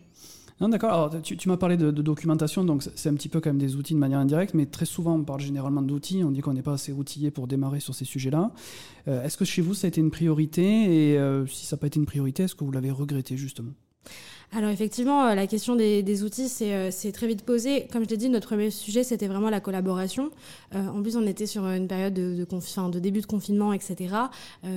Non, 0.62 0.70
d'accord. 0.70 0.94
Alors, 0.94 1.22
tu, 1.22 1.50
m'as 1.50 1.58
parlé 1.58 1.76
de, 1.76 1.92
documentation, 1.92 2.64
donc 2.64 2.84
c'est 2.96 3.10
un 3.10 3.14
petit 3.16 3.28
peu 3.28 3.42
quand 3.42 3.50
même 3.50 3.58
des 3.58 3.76
outils 3.76 3.94
de 3.94 4.00
manière 4.00 4.20
indirecte, 4.20 4.54
mais 4.54 4.66
très 4.66 4.86
souvent, 4.86 5.16
on 5.16 5.24
parle 5.24 5.42
généralement 5.42 5.82
d'outils. 5.82 6.24
On 6.24 6.32
dit 6.32 6.40
qu'on 6.40 6.54
n'est 6.54 6.62
pas 6.62 6.74
assez 6.74 6.94
outillé 6.94 7.30
pour 7.30 7.48
démarrer 7.48 7.82
sur 7.82 7.94
ces 7.94 8.06
sujets-là. 8.06 8.52
est-ce 9.06 9.36
que 9.36 9.44
chez 9.44 9.62
vous, 9.62 9.74
ça 9.74 9.88
a 9.88 9.90
été 9.90 10.00
une 10.00 10.12
priorité? 10.12 10.64
Et 11.14 11.20
si 11.48 11.66
ça 11.66 11.76
n'a 11.76 11.82
pas 11.82 11.88
été 11.88 12.00
une 12.00 12.06
priorité, 12.06 12.44
est-ce 12.44 12.56
que 12.56 12.64
vous 12.64 12.72
l'avez 12.72 12.92
regretté, 12.92 13.36
justement? 13.36 13.74
Alors 14.54 14.70
effectivement, 14.70 15.26
euh, 15.26 15.36
la 15.36 15.48
question 15.48 15.76
des, 15.76 16.24
outils, 16.24 16.50
euh, 16.62 16.90
c'est 16.92 17.12
très 17.12 17.28
vite 17.28 17.44
posé. 17.44 17.88
Comme 17.92 18.04
je 18.04 18.10
l'ai 18.10 18.18
dit, 18.18 18.30
notre 18.30 18.48
premier 18.48 18.72
sujet, 18.72 19.04
c'était 19.04 19.28
vraiment 19.28 19.50
la 19.50 19.60
collaboration. 19.60 20.30
Euh, 20.74 20.88
en 20.88 21.02
plus, 21.02 21.18
on 21.18 21.26
était 21.26 21.46
sur 21.46 21.66
une 21.66 21.88
période 21.88 22.14
de, 22.14 22.36
de, 22.36 22.92
de 22.92 23.00
début 23.00 23.22
de 23.22 23.26
confinement, 23.26 23.74
etc. 23.74 24.16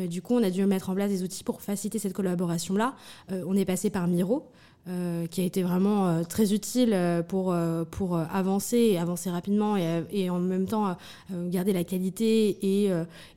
du 0.09 0.23
coup, 0.23 0.35
on 0.35 0.43
a 0.43 0.50
dû 0.50 0.65
mettre 0.67 0.91
en 0.91 0.94
place 0.94 1.11
des 1.11 1.23
outils 1.23 1.44
pour 1.44 1.62
faciliter 1.62 1.99
cette 1.99 2.12
collaboration-là. 2.12 2.94
on 3.31 3.56
est 3.56 3.65
passé 3.65 3.91
par 3.91 4.06
Miro. 4.06 4.50
qui 5.31 5.41
a 5.41 5.44
été 5.44 5.62
vraiment 5.62 6.25
très 6.25 6.53
utile 6.53 6.97
pour, 7.29 7.55
pour 7.91 8.17
avancer 8.17 8.79
et 8.79 8.99
avancer 8.99 9.31
rapidement 9.31 9.76
et, 9.76 10.31
en 10.31 10.38
même 10.38 10.67
temps 10.67 10.97
garder 11.31 11.73
la 11.73 11.85
qualité 11.85 12.59
et, 12.62 12.91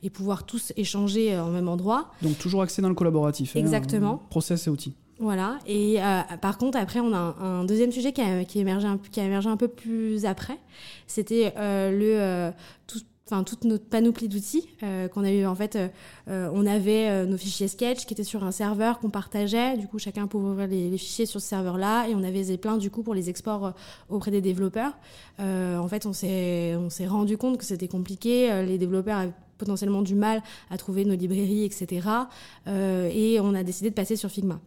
et 0.03 0.09
pouvoir 0.09 0.45
tous 0.45 0.73
échanger 0.77 1.37
en 1.37 1.49
même 1.49 1.67
endroit. 1.67 2.11
Donc 2.21 2.37
toujours 2.37 2.61
axé 2.61 2.81
dans 2.81 2.89
le 2.89 2.95
collaboratif. 2.95 3.55
Hein, 3.55 3.59
Exactement. 3.59 4.21
process 4.29 4.67
et 4.67 4.69
outils. 4.69 4.95
Voilà. 5.21 5.59
Et 5.67 6.01
euh, 6.01 6.21
par 6.41 6.57
contre, 6.57 6.79
après, 6.79 6.99
on 6.99 7.13
a 7.13 7.35
un, 7.39 7.63
deuxième 7.63 7.91
sujet 7.91 8.11
qui 8.11 8.21
a, 8.21 8.41
émergé 8.55 8.87
un, 8.87 9.57
peu 9.57 9.67
plus 9.67 10.25
après. 10.25 10.57
C'était 11.05 11.53
euh, 11.57 11.91
le 11.91 12.19
euh, 12.19 12.51
enfin 13.27 13.43
toute 13.43 13.63
notre 13.63 13.85
panoplie 13.85 14.27
d'outils 14.27 14.67
qu'on 15.13 15.23
a 15.23 15.31
eu. 15.31 15.45
En 15.45 15.53
fait, 15.55 15.77
on 16.27 16.65
avait 16.65 17.25
nos 17.27 17.37
fichiers 17.37 17.69
Sketch 17.69 18.05
qui 18.05 18.13
étaient 18.13 18.25
sur 18.25 18.43
un 18.43 18.51
serveur 18.51 18.99
qu'on 18.99 19.11
partageait. 19.11 19.77
Du 19.77 19.87
coup, 19.87 19.99
chacun 19.99 20.25
pouvait 20.25 20.49
ouvrir 20.49 20.67
les, 20.67 20.97
fichiers 20.97 21.27
sur 21.27 21.39
ce 21.39 21.47
serveur-là, 21.47 22.07
et 22.09 22.15
on 22.15 22.23
avait 22.23 22.43
Zeppelin 22.43 22.77
du 22.77 22.89
coup 22.89 23.03
pour 23.03 23.13
les 23.13 23.29
exports 23.29 23.73
auprès 24.09 24.31
des 24.31 24.41
développeurs. 24.41 24.97
en 25.39 25.87
fait, 25.87 26.05
on 26.05 26.13
s'est 26.13 26.75
on 26.75 26.89
s'est 26.89 27.07
rendu 27.07 27.37
compte 27.37 27.57
que 27.57 27.63
c'était 27.63 27.87
compliqué. 27.87 28.65
les 28.65 28.77
développeurs 28.77 29.19
avaient 29.19 29.33
potentiellement 29.57 30.01
du 30.01 30.15
mal 30.15 30.41
à 30.69 30.77
trouver 30.77 31.05
nos 31.05 31.15
librairies, 31.15 31.63
etc. 31.63 32.05
et 32.67 33.39
on 33.39 33.53
a 33.53 33.63
décidé 33.63 33.91
de 33.91 33.95
passer 33.95 34.17
sur 34.17 34.29
Figma. 34.29 34.59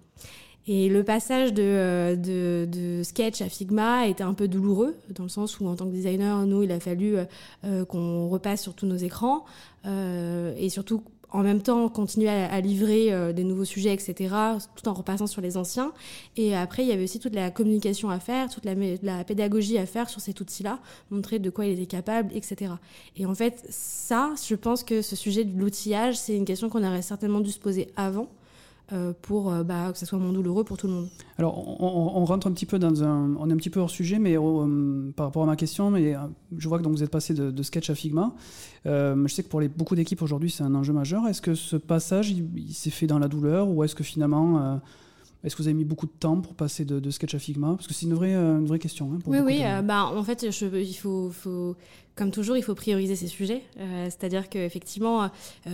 Et 0.66 0.88
le 0.88 1.04
passage 1.04 1.52
de, 1.52 1.62
euh, 1.62 2.16
de, 2.16 2.66
de, 2.70 3.02
Sketch 3.02 3.42
à 3.42 3.48
Figma 3.48 4.06
était 4.06 4.24
un 4.24 4.32
peu 4.32 4.48
douloureux, 4.48 4.96
dans 5.10 5.24
le 5.24 5.28
sens 5.28 5.60
où 5.60 5.66
en 5.66 5.76
tant 5.76 5.84
que 5.86 5.90
designer, 5.90 6.46
nous, 6.46 6.62
il 6.62 6.72
a 6.72 6.80
fallu 6.80 7.16
euh, 7.16 7.24
euh, 7.64 7.84
qu'on 7.84 8.28
repasse 8.28 8.62
sur 8.62 8.74
tous 8.74 8.86
nos 8.86 8.96
écrans 8.96 9.44
et 9.86 10.70
surtout 10.70 11.02
en 11.30 11.42
même 11.42 11.60
temps 11.60 11.90
continuer 11.90 12.30
à, 12.30 12.58
livrer 12.62 13.34
des 13.34 13.44
nouveaux 13.44 13.66
sujets, 13.66 13.92
etc., 13.92 14.34
tout 14.76 14.88
en 14.88 14.94
repassant 14.94 15.26
sur 15.26 15.42
les 15.42 15.58
anciens. 15.58 15.92
Et 16.38 16.56
après, 16.56 16.84
il 16.84 16.88
y 16.88 16.92
avait 16.92 17.04
aussi 17.04 17.18
toute 17.18 17.34
la 17.34 17.50
communication 17.50 18.08
à 18.08 18.18
faire, 18.18 18.48
toute 18.48 18.64
la, 18.64 18.72
la 19.02 19.24
pédagogie 19.24 19.76
à 19.76 19.84
faire 19.84 20.08
sur 20.08 20.22
cet 20.22 20.40
outil-là, 20.40 20.78
montrer 21.10 21.38
de 21.38 21.50
quoi 21.50 21.66
il 21.66 21.72
était 21.72 21.84
capable, 21.84 22.34
etc. 22.34 22.72
Et 23.18 23.26
en 23.26 23.34
fait, 23.34 23.62
ça, 23.68 24.32
je 24.48 24.54
pense 24.54 24.84
que 24.84 25.02
ce 25.02 25.16
sujet 25.16 25.44
de 25.44 25.58
l'outillage, 25.58 26.16
c'est 26.16 26.34
une 26.34 26.46
question 26.46 26.70
qu'on 26.70 26.82
aurait 26.82 27.02
certainement 27.02 27.40
dû 27.40 27.50
se 27.50 27.60
poser 27.60 27.88
avant. 27.94 28.30
Euh, 28.92 29.14
pour 29.22 29.50
euh, 29.50 29.62
bah, 29.62 29.92
que 29.92 29.98
ça 29.98 30.04
soit 30.04 30.18
moins 30.18 30.32
douloureux 30.32 30.62
pour 30.62 30.76
tout 30.76 30.86
le 30.86 30.92
monde. 30.92 31.08
Alors, 31.38 31.80
on, 31.80 32.22
rentre 32.26 32.46
un 32.46 32.52
petit 32.52 32.66
peu 32.66 32.78
dans 32.78 33.02
un. 33.02 33.34
On 33.38 33.48
est 33.48 33.52
un 33.54 33.56
petit 33.56 33.70
peu 33.70 33.80
hors 33.80 33.88
sujet, 33.88 34.18
mais 34.18 34.36
euh, 34.36 35.10
par 35.16 35.24
rapport 35.24 35.42
à 35.42 35.46
ma 35.46 35.56
question, 35.56 35.90
mais 35.90 36.14
je 36.54 36.68
vois 36.68 36.76
que 36.76 36.82
donc, 36.82 36.92
vous 36.92 37.02
êtes 37.02 37.10
passé 37.10 37.32
de, 37.32 37.62
sketch 37.62 37.88
à 37.88 37.94
Figma. 37.94 38.34
je 38.84 39.26
sais 39.28 39.42
que 39.42 39.48
pour 39.48 39.62
les, 39.62 39.68
beaucoup 39.68 39.96
d'équipes 39.96 40.20
aujourd'hui, 40.20 40.50
c'est 40.50 40.64
un 40.64 40.74
enjeu 40.74 40.92
majeur. 40.92 41.26
Est-ce 41.26 41.40
que 41.40 41.54
ce 41.54 41.76
passage, 41.76 42.30
il, 42.30 42.74
s'est 42.74 42.90
fait 42.90 43.06
dans 43.06 43.18
la 43.18 43.28
douleur 43.28 43.70
ou 43.70 43.84
est-ce 43.84 43.94
que 43.94 44.04
finalement. 44.04 44.82
est-ce 45.42 45.56
que 45.56 45.62
vous 45.62 45.68
avez 45.68 45.74
mis 45.74 45.86
beaucoup 45.86 46.06
de 46.06 46.12
temps 46.12 46.42
pour 46.42 46.52
passer 46.54 46.84
de, 46.84 47.10
Sketch 47.10 47.34
à 47.34 47.38
Figma? 47.38 47.68
Parce 47.76 47.86
que 47.86 47.94
c'est 47.94 48.04
une 48.04 48.14
vraie, 48.14 48.34
une 48.34 48.66
vraie 48.66 48.78
question. 48.78 49.10
Hein, 49.14 49.18
oui, 49.26 49.38
oui. 49.42 49.62
bah, 49.82 50.12
en 50.14 50.22
fait, 50.24 50.50
je, 50.50 50.66
il 50.76 50.94
faut, 50.94 51.30
faut, 51.30 51.74
comme 52.14 52.30
toujours, 52.30 52.56
il 52.56 52.62
faut 52.62 52.76
prioriser 52.76 53.16
ces 53.16 53.26
sujets. 53.26 53.62
Euh, 53.80 54.04
c'est-à-dire 54.04 54.48
qu'effectivement, 54.48 55.24
euh, 55.24 55.28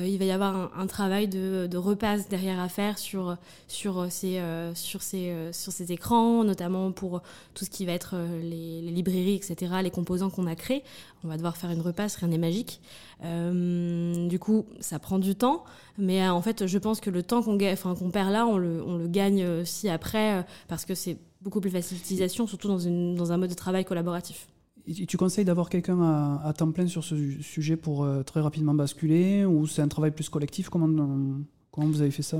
il 0.06 0.18
va 0.18 0.24
y 0.24 0.30
avoir 0.30 0.70
un, 0.76 0.86
travail 0.86 1.28
de, 1.28 1.76
repasse 1.76 2.28
derrière 2.28 2.58
à 2.60 2.68
faire 2.68 2.98
ces, 2.98 3.16
euh, 3.18 4.74
sur, 4.74 5.02
ces, 5.02 5.92
écrans, 5.92 6.42
notamment 6.42 6.92
pour 6.92 7.22
tout 7.52 7.66
ce 7.66 7.70
qui 7.70 7.84
va 7.84 7.92
être 7.92 8.16
les, 8.42 8.80
librairies, 8.80 9.34
etc., 9.34 9.74
les 9.82 9.90
composants 9.90 10.30
qu'on 10.30 10.46
a 10.46 10.54
créés. 10.54 10.82
On 11.24 11.28
va 11.28 11.36
devoir 11.36 11.58
faire 11.58 11.70
une 11.70 11.82
repasse, 11.82 12.16
rien 12.16 12.28
n'est 12.28 12.38
magique. 12.38 12.80
du 13.22 14.38
coup, 14.38 14.64
ça 14.80 14.98
prend 14.98 15.18
du 15.18 15.34
temps, 15.34 15.64
mais 15.98 16.26
en 16.26 16.40
fait, 16.40 16.66
je 16.66 16.78
pense 16.78 17.00
que 17.00 17.10
le 17.10 17.22
temps 17.22 17.42
qu'on 17.42 17.58
perd 18.10 18.30
là, 18.32 18.46
on 18.46 18.56
le, 18.56 19.06
gagne 19.08 19.46
aussi 19.46 19.90
après, 19.90 20.46
parce 20.68 20.86
que 20.86 20.94
c'est 20.94 21.18
beaucoup 21.42 21.60
plus 21.60 21.70
facile 21.70 21.98
d'utilisation, 21.98 22.46
surtout 22.46 22.68
dans 22.68 23.32
un 23.32 23.36
mode 23.36 23.50
de 23.50 23.54
travail 23.54 23.84
collaboratif 23.84 24.46
tu 24.94 25.16
conseilles 25.16 25.44
d'avoir 25.44 25.68
quelqu'un 25.68 26.00
à, 26.44 26.52
temps 26.56 26.70
plein 26.70 26.86
sur 26.86 27.04
ce 27.04 27.14
sujet 27.40 27.76
pour 27.76 28.04
euh, 28.04 28.22
très 28.22 28.40
rapidement 28.40 28.74
basculer 28.74 29.44
ou 29.44 29.66
c'est 29.66 29.82
un 29.82 29.88
travail 29.88 30.10
plus 30.10 30.28
collectif? 30.28 30.68
Comment, 30.68 30.88
comment 31.70 31.86
vous 31.86 32.00
avez 32.00 32.10
fait 32.10 32.22
ça? 32.22 32.38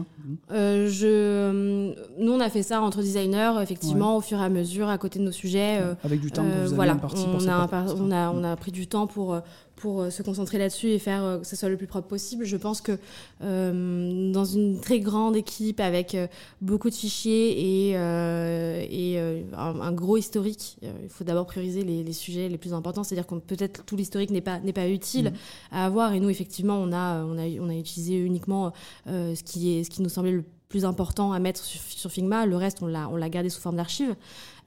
Euh, 0.50 0.88
je... 0.88 1.92
Nous, 2.22 2.32
on 2.32 2.40
a 2.40 2.50
fait 2.50 2.62
ça 2.62 2.80
entre 2.80 2.98
designers, 2.98 3.54
effectivement, 3.62 4.16
au 4.16 4.20
fur 4.20 4.38
et 4.38 4.44
à 4.44 4.48
mesure, 4.48 4.88
à 4.88 4.98
côté 4.98 5.18
de 5.18 5.24
nos 5.24 5.32
sujets. 5.32 5.78
Euh, 5.80 5.94
Avec 6.04 6.20
du 6.20 6.30
temps 6.30 6.44
que 6.44 6.68
vous 6.68 6.74
voilà, 6.74 6.92
imparti 6.92 7.24
on, 7.26 7.48
a, 7.48 7.68
on, 7.96 8.10
a, 8.10 8.30
on 8.30 8.44
a 8.44 8.56
pris 8.56 8.72
du 8.72 8.86
temps 8.86 9.06
pour 9.06 9.40
pour 9.80 10.02
euh, 10.02 10.10
se 10.10 10.22
concentrer 10.22 10.58
là-dessus 10.58 10.88
et 10.88 10.98
faire 10.98 11.24
euh, 11.24 11.38
que 11.38 11.46
ce 11.46 11.56
soit 11.56 11.68
le 11.68 11.76
plus 11.76 11.86
propre 11.86 12.06
possible. 12.06 12.44
Je 12.44 12.56
pense 12.56 12.80
que 12.80 12.98
euh, 13.42 14.32
dans 14.32 14.44
une 14.44 14.80
très 14.80 15.00
grande 15.00 15.36
équipe 15.36 15.80
avec 15.80 16.16
beaucoup 16.60 16.90
de 16.90 16.94
fichiers 16.94 17.88
et, 17.88 17.90
et 17.92 19.18
un, 19.56 19.92
gros 19.92 20.16
historique, 20.16 20.76
il 20.82 21.08
faut 21.08 21.24
d'abord 21.24 21.46
prioriser 21.46 21.82
les, 21.82 22.12
sujets 22.12 22.48
les 22.48 22.58
plus 22.58 22.74
importants. 22.74 23.02
C'est-à-dire 23.02 23.26
que 23.26 23.34
peut-être 23.36 23.84
tout 23.84 23.96
l'historique 23.96 24.30
n'est 24.30 24.40
pas, 24.40 24.60
n'est 24.60 24.72
pas 24.72 24.88
utile 24.88 25.30
mmh. 25.30 25.74
à 25.74 25.86
avoir. 25.86 26.12
Et 26.12 26.20
nous, 26.20 26.28
effectivement, 26.28 26.76
on 26.76 26.92
a, 26.92 27.24
on 27.24 27.38
a, 27.38 27.46
on 27.60 27.68
a 27.68 27.74
utilisé 27.74 28.16
uniquement 28.16 28.72
ce, 29.06 29.42
qui 29.42 29.78
est, 29.78 29.84
ce 29.84 29.90
qui 29.90 30.02
nous 30.02 30.08
semblait 30.08 30.32
le 30.32 30.44
plus 30.68 30.84
important 30.84 31.32
à 31.32 31.38
mettre 31.38 31.64
sur, 31.64 32.10
Figma. 32.10 32.46
Le 32.46 32.56
reste, 32.56 32.82
on 32.82 32.86
l'a, 32.86 33.08
on 33.08 33.16
l'a 33.16 33.28
gardé 33.28 33.48
sous 33.48 33.60
forme 33.60 33.76
d'archives. 33.76 34.14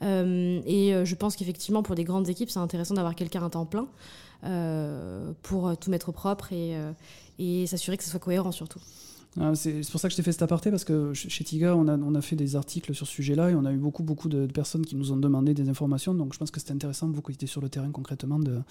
et 0.02 0.94
je 1.04 1.16
pense 1.16 1.36
qu'effectivement, 1.36 1.84
pour 1.84 1.96
des 1.96 2.04
grandes 2.04 2.30
équipes, 2.30 2.50
c'est 2.50 2.60
intéressant 2.60 2.96
d'avoir 2.96 3.16
quelqu'un 3.16 3.46
à 3.46 3.50
temps 3.50 3.66
plein. 3.66 3.88
Euh, 4.46 5.32
pour 5.42 5.78
tout 5.78 5.90
mettre 5.90 6.12
propre 6.12 6.52
et, 6.52 6.76
euh, 6.76 6.92
et 7.40 7.66
s'assurer 7.66 7.96
que 7.96 8.04
ce 8.04 8.10
soit 8.10 8.20
cohérent 8.20 8.52
surtout. 8.52 8.80
Ah, 9.40 9.56
c'est 9.56 9.82
pour 9.90 10.00
ça 10.00 10.08
que 10.08 10.12
je 10.12 10.18
t'ai 10.18 10.22
fait 10.22 10.32
cet 10.32 10.44
aparté, 10.44 10.70
parce 10.70 10.84
que 10.84 11.12
chez 11.14 11.44
Tiga, 11.44 11.76
on 11.76 12.16
a, 12.16 12.22
fait 12.22 12.36
des 12.36 12.56
articles 12.56 12.94
sur 12.94 13.08
ce 13.08 13.14
sujet-là 13.14 13.50
et 13.50 13.56
on 13.56 13.66
a 13.66 13.72
eu 13.72 13.78
beaucoup, 13.78 14.04
beaucoup 14.04 14.30
de, 14.30 14.46
personnes 14.46 14.86
qui 14.86 14.96
nous 14.96 15.12
ont 15.12 15.18
demandé 15.18 15.56
des 15.56 15.70
informations. 15.70 16.14
Donc 16.14 16.34
je 16.34 16.40
pense 16.40 16.52
que 16.52 16.60
c'était 16.60 16.74
intéressant, 16.74 17.10
vous 17.10 17.22
qui 17.22 17.32
étiez 17.32 17.48
sur 17.48 17.60
le 17.60 17.70
terrain 17.70 17.90
concrètement, 17.90 18.38
d'avoir 18.38 18.64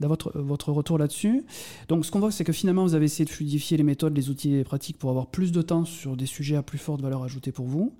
votre, 0.00 0.38
votre 0.38 0.72
retour 0.72 0.96
là-dessus. 0.96 1.44
Donc 1.88 2.06
ce 2.06 2.10
qu'on 2.10 2.20
voit, 2.20 2.30
c'est 2.30 2.44
que 2.44 2.54
finalement, 2.54 2.84
vous 2.84 2.94
avez 2.94 3.04
essayé 3.04 3.26
de 3.26 3.30
fluidifier 3.30 3.76
les 3.76 3.82
méthodes, 3.82 4.16
les 4.16 4.30
outils 4.30 4.54
et 4.54 4.56
les 4.56 4.64
pratiques 4.64 4.98
pour 4.98 5.10
avoir 5.10 5.26
plus 5.26 5.52
de 5.52 5.60
temps 5.60 5.84
sur 5.84 6.16
des 6.16 6.26
sujets 6.26 6.56
à 6.56 6.62
plus 6.62 6.78
forte 6.78 7.02
valeur 7.02 7.22
ajoutée 7.22 7.52
pour 7.52 7.66
vous. 7.66 7.92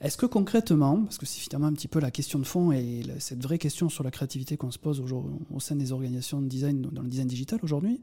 Est-ce 0.00 0.18
que 0.18 0.26
concrètement, 0.26 1.02
parce 1.04 1.16
que 1.16 1.24
c'est 1.24 1.40
finalement 1.40 1.68
un 1.68 1.72
petit 1.72 1.88
peu 1.88 2.00
la 2.00 2.10
question 2.10 2.38
de 2.38 2.44
fond 2.44 2.70
et 2.70 3.02
cette 3.18 3.42
vraie 3.42 3.58
question 3.58 3.88
sur 3.88 4.04
la 4.04 4.10
créativité 4.10 4.56
qu'on 4.56 4.70
se 4.70 4.78
pose 4.78 5.00
au 5.00 5.60
sein 5.60 5.76
des 5.76 5.92
organisations 5.92 6.42
de 6.42 6.46
design, 6.46 6.82
dans 6.82 7.02
le 7.02 7.08
design 7.08 7.26
digital 7.26 7.60
aujourd'hui, 7.62 8.02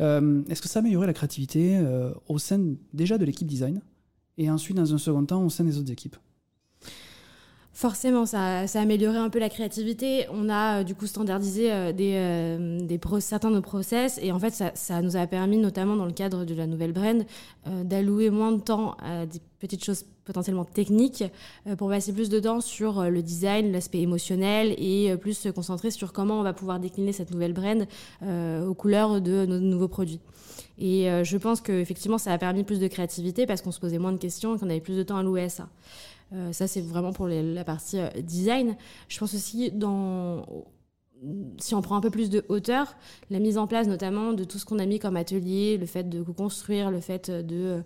euh, 0.00 0.42
est-ce 0.48 0.62
que 0.62 0.68
ça 0.68 0.78
a 0.78 0.82
amélioré 0.82 1.06
la 1.06 1.12
créativité 1.12 1.76
euh, 1.76 2.12
au 2.28 2.38
sein 2.38 2.74
déjà 2.92 3.18
de 3.18 3.24
l'équipe 3.24 3.46
design 3.46 3.80
et 4.38 4.50
ensuite 4.50 4.76
dans 4.76 4.94
un 4.94 4.98
second 4.98 5.24
temps 5.24 5.44
au 5.44 5.50
sein 5.50 5.64
des 5.64 5.78
autres 5.78 5.92
équipes? 5.92 6.16
Forcément, 7.72 8.26
ça, 8.26 8.62
a 8.62 8.78
amélioré 8.78 9.16
un 9.16 9.30
peu 9.30 9.38
la 9.38 9.48
créativité. 9.48 10.26
On 10.32 10.48
a 10.48 10.80
euh, 10.80 10.84
du 10.84 10.94
coup 10.94 11.06
standardisé 11.06 11.72
euh, 11.72 11.92
euh, 11.98 13.20
certains 13.20 13.50
de 13.50 13.54
nos 13.54 13.62
process 13.62 14.18
et 14.20 14.32
en 14.32 14.40
fait, 14.40 14.52
ça, 14.74 15.02
nous 15.02 15.16
a 15.16 15.26
permis, 15.26 15.56
notamment 15.56 15.96
dans 15.96 16.04
le 16.04 16.12
cadre 16.12 16.44
de 16.44 16.54
la 16.54 16.66
nouvelle 16.66 16.92
brand, 16.92 17.24
d'allouer 17.84 18.30
moins 18.30 18.52
de 18.52 18.60
temps 18.60 18.96
à 19.02 19.24
des 19.24 19.40
petites 19.60 19.84
choses 19.84 20.04
potentiellement 20.24 20.64
techniques 20.64 21.24
pour 21.78 21.88
passer 21.88 22.12
plus 22.12 22.28
de 22.28 22.40
temps 22.40 22.60
sur 22.60 23.02
le 23.02 23.22
design, 23.22 23.72
l'aspect 23.72 24.00
émotionnel 24.00 24.74
et 24.78 25.16
plus 25.16 25.34
se 25.34 25.48
concentrer 25.48 25.90
sur 25.90 26.12
comment 26.12 26.40
on 26.40 26.42
va 26.42 26.52
pouvoir 26.52 26.80
décliner 26.80 27.12
cette 27.12 27.30
nouvelle 27.30 27.52
brand 27.52 27.86
aux 28.22 28.74
couleurs 28.74 29.20
de 29.20 29.46
nos 29.46 29.58
nouveaux 29.58 29.88
produits. 29.88 30.20
Et 30.78 31.08
je 31.24 31.36
pense 31.36 31.60
qu'effectivement, 31.60 32.18
ça 32.18 32.32
a 32.32 32.38
permis 32.38 32.64
plus 32.64 32.80
de 32.80 32.88
créativité 32.88 33.46
parce 33.46 33.62
qu'on 33.62 33.72
se 33.72 33.80
posait 33.80 33.98
moins 33.98 34.12
de 34.12 34.18
questions 34.18 34.56
et 34.56 34.58
qu'on 34.58 34.70
avait 34.70 34.80
plus 34.80 34.96
de 34.96 35.02
temps 35.02 35.16
à 35.16 35.22
louer 35.22 35.42
à 35.42 35.48
ça. 35.48 35.68
Euh, 36.32 36.52
ça, 36.52 36.66
c'est 36.66 36.80
vraiment 36.80 37.12
pour 37.12 37.28
la 37.28 37.64
partie 37.64 37.98
euh, 37.98 38.08
design. 38.22 38.76
Je 39.08 39.18
pense 39.18 39.34
aussi 39.34 39.72
si 41.58 41.74
on 41.74 41.82
prend 41.82 41.96
un 41.96 42.00
peu 42.00 42.08
plus 42.08 42.30
de 42.30 42.46
hauteur, 42.48 42.96
la 43.28 43.40
mise 43.40 43.58
en 43.58 43.66
place 43.66 43.86
notamment 43.86 44.32
de 44.32 44.44
tout 44.44 44.58
ce 44.58 44.64
qu'on 44.64 44.78
a 44.78 44.86
mis 44.86 44.98
comme 44.98 45.16
atelier, 45.16 45.76
le 45.76 45.84
fait 45.84 46.08
de 46.08 46.22
construire, 46.22 46.90
le 46.90 47.00
fait 47.00 47.28
euh, 47.28 47.82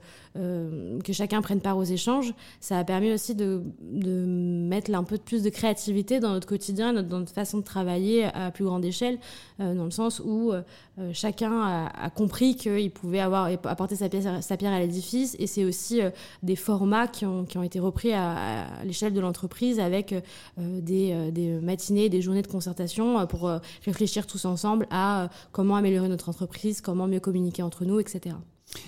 que 1.00 1.12
chacun 1.12 1.42
prenne 1.42 1.60
part 1.60 1.76
aux 1.76 1.82
échanges, 1.82 2.32
ça 2.60 2.78
a 2.78 2.84
permis 2.84 3.12
aussi 3.12 3.34
de, 3.34 3.60
mettre 3.82 4.94
un 4.94 5.02
peu 5.02 5.18
plus 5.18 5.42
de 5.42 5.50
créativité 5.50 6.20
dans 6.20 6.30
notre 6.30 6.46
quotidien, 6.46 6.92
dans 6.92 7.18
notre 7.18 7.32
façon 7.32 7.58
de 7.58 7.64
travailler 7.64 8.24
à 8.24 8.52
plus 8.52 8.64
grande 8.64 8.84
échelle, 8.84 9.18
dans 9.58 9.84
le 9.84 9.90
sens 9.90 10.22
où 10.24 10.52
euh, 10.98 11.10
chacun 11.12 11.88
a, 11.94 12.10
compris 12.10 12.56
qu'il 12.56 12.90
pouvait 12.90 13.20
avoir 13.20 13.50
apporter 13.64 13.96
sa, 13.96 14.08
pierre 14.08 14.72
à 14.72 14.80
l'édifice, 14.80 15.36
et 15.38 15.46
c'est 15.46 15.64
aussi 15.64 16.00
des 16.42 16.56
formats 16.56 17.08
qui 17.08 17.26
ont, 17.26 17.44
été 17.62 17.80
repris 17.80 18.12
à, 18.12 18.66
l'échelle 18.84 19.12
de 19.12 19.20
l'entreprise 19.20 19.80
avec 19.80 20.14
des, 20.56 21.30
des, 21.32 21.60
matinées, 21.60 22.08
des 22.08 22.22
journées 22.22 22.42
de 22.42 22.46
concertation 22.46 23.24
pour 23.26 23.48
euh, 23.48 23.58
réfléchir 23.84 24.26
tous 24.26 24.44
ensemble 24.44 24.86
à 24.90 25.24
euh, 25.24 25.28
comment 25.52 25.76
améliorer 25.76 26.08
notre 26.08 26.28
entreprise, 26.28 26.80
comment 26.80 27.06
mieux 27.06 27.20
communiquer 27.20 27.62
entre 27.62 27.84
nous, 27.84 28.00
etc. 28.00 28.36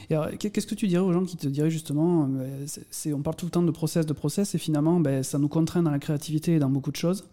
Qu'est-ce 0.09 0.67
que 0.67 0.75
tu 0.75 0.89
dirais 0.89 1.03
aux 1.03 1.13
gens 1.13 1.25
qui 1.25 1.37
te 1.37 1.47
diraient 1.47 1.71
justement, 1.71 2.29
euh, 2.41 2.67
on 3.13 3.23
parle 3.23 3.37
tout 3.37 3.47
le 3.47 3.51
temps 3.51 3.63
de 3.63 3.71
process, 3.71 4.07
de 4.07 4.13
process, 4.13 4.55
et 4.55 4.59
finalement, 4.59 5.01
ben, 5.01 5.23
ça 5.23 5.39
nous 5.39 5.49
contraint 5.49 5.83
dans 5.83 5.91
la 5.91 5.99
créativité 5.99 6.55
et 6.55 6.59
dans 6.59 6.71
beaucoup 6.71 6.91
de 6.91 6.97
choses. 6.97 7.25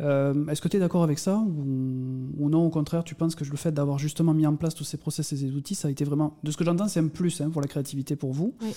Est-ce 0.00 0.60
que 0.60 0.68
tu 0.68 0.76
es 0.76 0.80
d'accord 0.80 1.02
avec 1.02 1.18
ça 1.18 1.36
ou, 1.36 2.48
non, 2.48 2.66
au 2.66 2.70
contraire, 2.70 3.04
tu 3.04 3.14
penses 3.14 3.34
que 3.34 3.44
le 3.44 3.56
fait 3.56 3.72
d'avoir 3.72 3.98
justement 3.98 4.34
mis 4.34 4.46
en 4.46 4.56
place 4.56 4.74
tous 4.74 4.84
ces 4.84 4.96
process 4.96 5.32
et 5.32 5.36
ces 5.36 5.50
outils, 5.52 5.74
ça 5.74 5.88
a 5.88 5.90
été 5.90 6.04
vraiment, 6.04 6.38
de 6.42 6.50
ce 6.50 6.56
que 6.56 6.64
j'entends, 6.64 6.88
c'est 6.88 7.00
un 7.00 7.08
plus 7.08 7.40
hein, 7.40 7.50
pour 7.50 7.60
la 7.60 7.68
créativité 7.68 8.16
pour 8.16 8.32
vous. 8.32 8.54
Oui. 8.62 8.74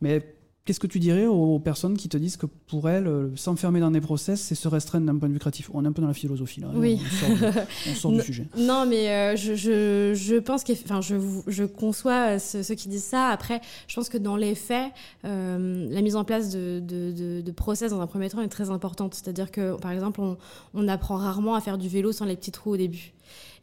Mais 0.00 0.34
Qu'est-ce 0.64 0.80
que 0.80 0.86
tu 0.86 0.98
dirais 0.98 1.26
aux 1.26 1.58
personnes 1.58 1.94
qui 1.94 2.08
te 2.08 2.16
disent 2.16 2.38
que 2.38 2.46
pour 2.46 2.88
elles, 2.88 3.06
euh, 3.06 3.36
s'enfermer 3.36 3.80
dans 3.80 3.90
des 3.90 4.00
process, 4.00 4.40
c'est 4.40 4.54
se 4.54 4.66
restreindre 4.66 5.04
d'un 5.04 5.18
point 5.18 5.28
de 5.28 5.34
vue 5.34 5.38
créatif? 5.38 5.70
On 5.74 5.84
est 5.84 5.88
un 5.88 5.92
peu 5.92 6.00
dans 6.00 6.08
la 6.08 6.14
philosophie 6.14 6.60
là. 6.60 6.68
Hein, 6.68 6.76
oui. 6.76 6.98
On 7.86 7.94
sort, 7.94 8.12
du, 8.12 8.20
sujet. 8.22 8.46
Non, 8.56 8.86
mais 8.86 9.10
euh, 9.10 9.36
je, 9.36 9.54
je, 9.54 10.14
je, 10.14 10.36
pense 10.36 10.64
que, 10.64 10.72
enfin, 10.72 11.02
je, 11.02 11.16
je 11.48 11.64
conçois 11.64 12.38
ceux, 12.38 12.62
qui 12.74 12.88
disent 12.88 13.04
ça. 13.04 13.28
Après, 13.28 13.60
je 13.88 13.94
pense 13.94 14.08
que 14.08 14.16
dans 14.16 14.36
les 14.36 14.54
faits, 14.54 14.90
euh, 15.26 15.86
la 15.90 16.00
mise 16.00 16.16
en 16.16 16.24
place 16.24 16.48
de, 16.48 16.80
de, 16.80 17.42
de, 17.42 17.52
process 17.52 17.90
dans 17.90 18.00
un 18.00 18.06
premier 18.06 18.30
temps 18.30 18.40
est 18.40 18.48
très 18.48 18.70
importante. 18.70 19.12
C'est-à-dire 19.14 19.50
que, 19.50 19.76
par 19.76 19.90
exemple, 19.90 20.22
on, 20.22 20.38
on 20.72 20.88
apprend 20.88 21.16
rarement 21.16 21.56
à 21.56 21.60
faire 21.60 21.76
du 21.76 21.90
vélo 21.90 22.10
sans 22.10 22.24
les 22.24 22.36
petits 22.36 22.52
trous 22.52 22.70
au 22.70 22.76
début. 22.78 23.12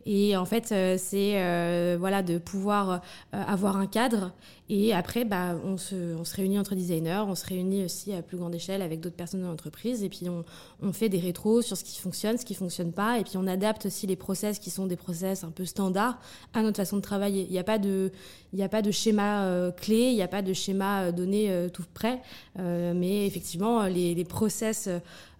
Et 0.05 0.35
en 0.35 0.45
fait, 0.45 0.71
euh, 0.71 0.95
c'est 0.97 1.33
euh, 1.35 1.97
voilà, 1.99 2.23
de 2.23 2.37
pouvoir 2.37 2.89
euh, 2.91 2.97
avoir 3.31 3.77
un 3.77 3.87
cadre. 3.87 4.31
Et 4.69 4.93
après, 4.93 5.25
bah, 5.25 5.57
on, 5.65 5.77
se, 5.77 6.15
réunit 6.33 6.57
entre 6.57 6.75
designers, 6.75 7.25
on 7.27 7.35
se 7.35 7.45
réunit 7.45 7.83
aussi 7.83 8.13
à 8.13 8.21
plus 8.21 8.37
grande 8.37 8.55
échelle 8.55 8.81
avec 8.81 9.01
d'autres 9.01 9.17
personnes 9.17 9.41
de 9.41 9.45
l'entreprise. 9.45 10.01
Et 10.01 10.07
puis, 10.07 10.27
on, 10.29 10.93
fait 10.93 11.09
des 11.09 11.19
rétros 11.19 11.61
sur 11.61 11.75
ce 11.75 11.83
qui 11.83 11.99
fonctionne, 11.99 12.37
ce 12.37 12.45
qui 12.45 12.53
fonctionne 12.53 12.93
pas. 12.93 13.19
Et 13.19 13.23
puis, 13.23 13.33
on 13.35 13.47
adapte 13.47 13.87
aussi 13.87 14.07
les 14.07 14.15
process 14.15 14.59
qui 14.59 14.69
sont 14.69 14.87
des 14.87 14.95
process 14.95 15.43
un 15.43 15.51
peu 15.51 15.65
standards 15.65 16.19
à 16.53 16.61
notre 16.61 16.77
façon 16.77 16.95
de 16.95 17.01
travailler. 17.01 17.45
Il 17.49 17.51
n'y 17.51 17.59
a 17.59 17.65
pas 17.65 17.79
de, 17.79 18.11
a 18.57 18.69
pas 18.69 18.81
de 18.81 18.91
schéma 18.91 19.71
clé, 19.75 20.11
il 20.11 20.15
n'y 20.15 20.21
a 20.21 20.29
pas 20.29 20.41
de 20.41 20.53
schéma 20.53 21.11
donné 21.11 21.67
tout 21.73 21.83
prêt. 21.93 22.21
mais 22.57 23.27
effectivement, 23.27 23.83
les 23.87 24.25
process 24.25 24.87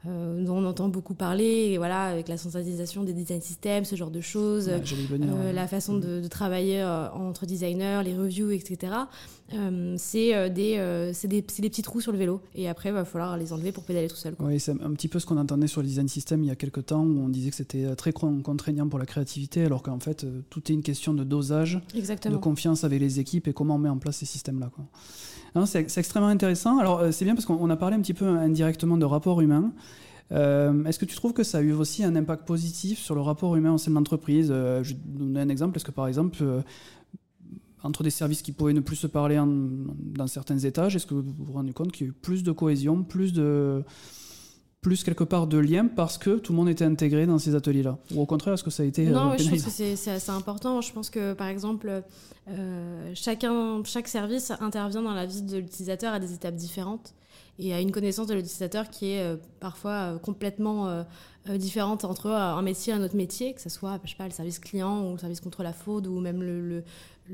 euh, 0.07 0.43
dont 0.43 0.57
on 0.57 0.65
entend 0.65 0.89
beaucoup 0.89 1.13
parler, 1.13 1.69
et 1.71 1.77
voilà, 1.77 2.05
avec 2.05 2.27
la 2.27 2.35
centralisation 2.35 3.03
des 3.03 3.13
design 3.13 3.39
systems, 3.39 3.85
ce 3.85 3.95
genre 3.95 4.09
de 4.09 4.19
choses, 4.19 4.67
euh, 4.67 5.53
la 5.53 5.67
façon 5.67 5.95
de, 5.97 6.27
travailler 6.27 6.81
euh, 6.81 7.07
entre 7.11 7.45
designers, 7.45 8.01
les 8.03 8.17
reviews, 8.17 8.49
etc. 8.49 8.93
c'est 9.97 10.49
des, 10.49 11.13
des, 11.19 11.27
des, 11.27 11.41
petits 11.43 11.81
trous 11.83 12.01
sur 12.01 12.11
le 12.11 12.17
vélo, 12.17 12.41
et 12.55 12.67
après, 12.67 12.89
il 12.89 12.93
va 12.93 13.05
falloir 13.05 13.37
les 13.37 13.53
enlever 13.53 13.71
pour 13.71 13.83
pédaler 13.83 14.07
tout 14.07 14.15
seul. 14.15 14.33
Oui, 14.39 14.59
c'est 14.59 14.71
un 14.71 14.93
petit 14.93 15.07
peu 15.07 15.19
ce 15.19 15.27
qu'on 15.27 15.37
entendait 15.37 15.67
sur 15.67 15.81
le 15.81 15.87
design 15.87 16.07
system 16.07 16.43
il 16.43 16.47
y 16.47 16.51
a 16.51 16.55
quelques 16.55 16.87
temps, 16.87 17.03
où 17.03 17.19
on 17.19 17.29
disait 17.29 17.51
que 17.51 17.55
c'était 17.55 17.95
très 17.95 18.11
contraignant 18.11 18.87
pour 18.87 18.97
la 18.97 19.05
créativité, 19.05 19.65
alors 19.65 19.83
qu'en 19.83 19.99
fait, 19.99 20.25
tout 20.49 20.71
est 20.71 20.73
une 20.73 20.81
question 20.81 21.13
de 21.13 21.23
dosage, 21.23 21.79
de 21.93 22.37
confiance 22.37 22.83
avec 22.83 22.99
les 22.99 23.19
équipes 23.19 23.47
et 23.47 23.53
comment 23.53 23.75
on 23.75 23.79
met 23.79 23.89
en 23.89 23.99
place 23.99 24.17
ces 24.17 24.25
systèmes-là. 24.25 24.71
C'est 25.65 25.97
extrêmement 25.97 26.29
intéressant. 26.29 26.79
Alors, 26.79 26.99
euh, 26.99 27.11
c'est 27.11 27.25
bien 27.25 27.35
parce 27.35 27.45
qu'on 27.45 27.69
a 27.69 27.75
parlé 27.75 27.97
un 27.97 28.01
petit 28.01 28.13
peu 28.13 28.25
indirectement 28.25 28.97
de 28.97 29.05
rapport 29.05 29.41
humain. 29.41 29.73
Euh, 30.31 30.85
est-ce 30.85 30.97
que 30.97 31.05
tu 31.05 31.15
trouves 31.15 31.33
que 31.33 31.43
ça 31.43 31.57
a 31.57 31.61
eu 31.61 31.73
aussi 31.73 32.05
un 32.05 32.15
impact 32.15 32.47
positif 32.47 32.99
sur 32.99 33.15
le 33.15 33.21
rapport 33.21 33.55
humain 33.55 33.73
au 33.73 33.77
sein 33.77 33.91
de 33.91 33.95
l'entreprise? 33.95 34.49
Euh, 34.49 34.81
Je 34.83 34.93
vais 34.93 34.99
donner 35.03 35.41
un 35.41 35.49
exemple. 35.49 35.75
Est-ce 35.75 35.83
que 35.83 35.91
par 35.91 36.07
exemple, 36.07 36.43
entre 37.83 38.03
des 38.03 38.11
services 38.11 38.41
qui 38.41 38.53
pouvaient 38.53 38.73
ne 38.73 38.79
plus 38.79 38.95
se 38.95 39.07
parler 39.07 39.41
dans 39.97 40.27
certains 40.27 40.57
étages, 40.59 40.95
est-ce 40.95 41.05
que 41.05 41.15
vous 41.15 41.33
vous 41.37 41.53
rendez 41.53 41.73
compte 41.73 41.91
qu'il 41.91 42.07
y 42.07 42.09
a 42.09 42.11
eu 42.11 42.13
plus 42.13 42.43
de 42.43 42.51
cohésion, 42.51 43.03
plus 43.03 43.33
de, 43.33 43.83
plus 44.81 45.03
quelque 45.03 45.23
part 45.23 45.45
de 45.45 45.59
lien 45.59 45.85
parce 45.87 46.17
que 46.17 46.37
tout 46.37 46.53
le 46.53 46.57
monde 46.57 46.69
était 46.69 46.85
intégré 46.85 47.27
dans 47.27 47.37
ces 47.37 47.53
ateliers-là 47.53 47.99
Ou 48.15 48.21
au 48.21 48.25
contraire, 48.25 48.55
est-ce 48.55 48.63
que 48.63 48.71
ça 48.71 48.81
a 48.81 48.85
été... 48.87 49.05
Non, 49.05 49.37
je 49.37 49.47
pense 49.47 49.63
que 49.63 49.95
c'est 49.95 50.11
assez 50.11 50.31
important. 50.31 50.81
Je 50.81 50.91
pense 50.91 51.11
que, 51.11 51.33
par 51.33 51.47
exemple, 51.47 52.01
euh, 52.49 53.11
chacun, 53.13 53.83
chaque 53.83 54.07
service 54.07 54.51
intervient 54.59 55.03
dans 55.03 55.13
la 55.13 55.27
vie 55.27 55.43
de 55.43 55.57
l'utilisateur 55.57 56.13
à 56.13 56.19
des 56.19 56.33
étapes 56.33 56.55
différentes 56.55 57.13
et 57.59 57.75
a 57.75 57.79
une 57.79 57.91
connaissance 57.91 58.25
de 58.25 58.33
l'utilisateur 58.33 58.89
qui 58.89 59.11
est 59.11 59.21
euh, 59.21 59.35
parfois 59.59 59.91
euh, 59.91 60.17
complètement 60.17 61.05
différente 61.47 62.05
entre 62.05 62.29
un 62.29 62.61
métier 62.61 62.93
et 62.93 62.95
un 62.95 63.03
autre 63.03 63.15
métier, 63.15 63.53
que 63.53 63.61
ce 63.61 63.69
soit 63.69 63.99
je 64.03 64.11
sais 64.11 64.15
pas, 64.15 64.25
le 64.25 64.31
service 64.31 64.59
client 64.59 65.07
ou 65.07 65.13
le 65.13 65.17
service 65.17 65.41
contre 65.41 65.63
la 65.63 65.73
fraude 65.73 66.05
ou 66.05 66.19
même 66.19 66.41
le, 66.41 66.61
le, 66.61 66.83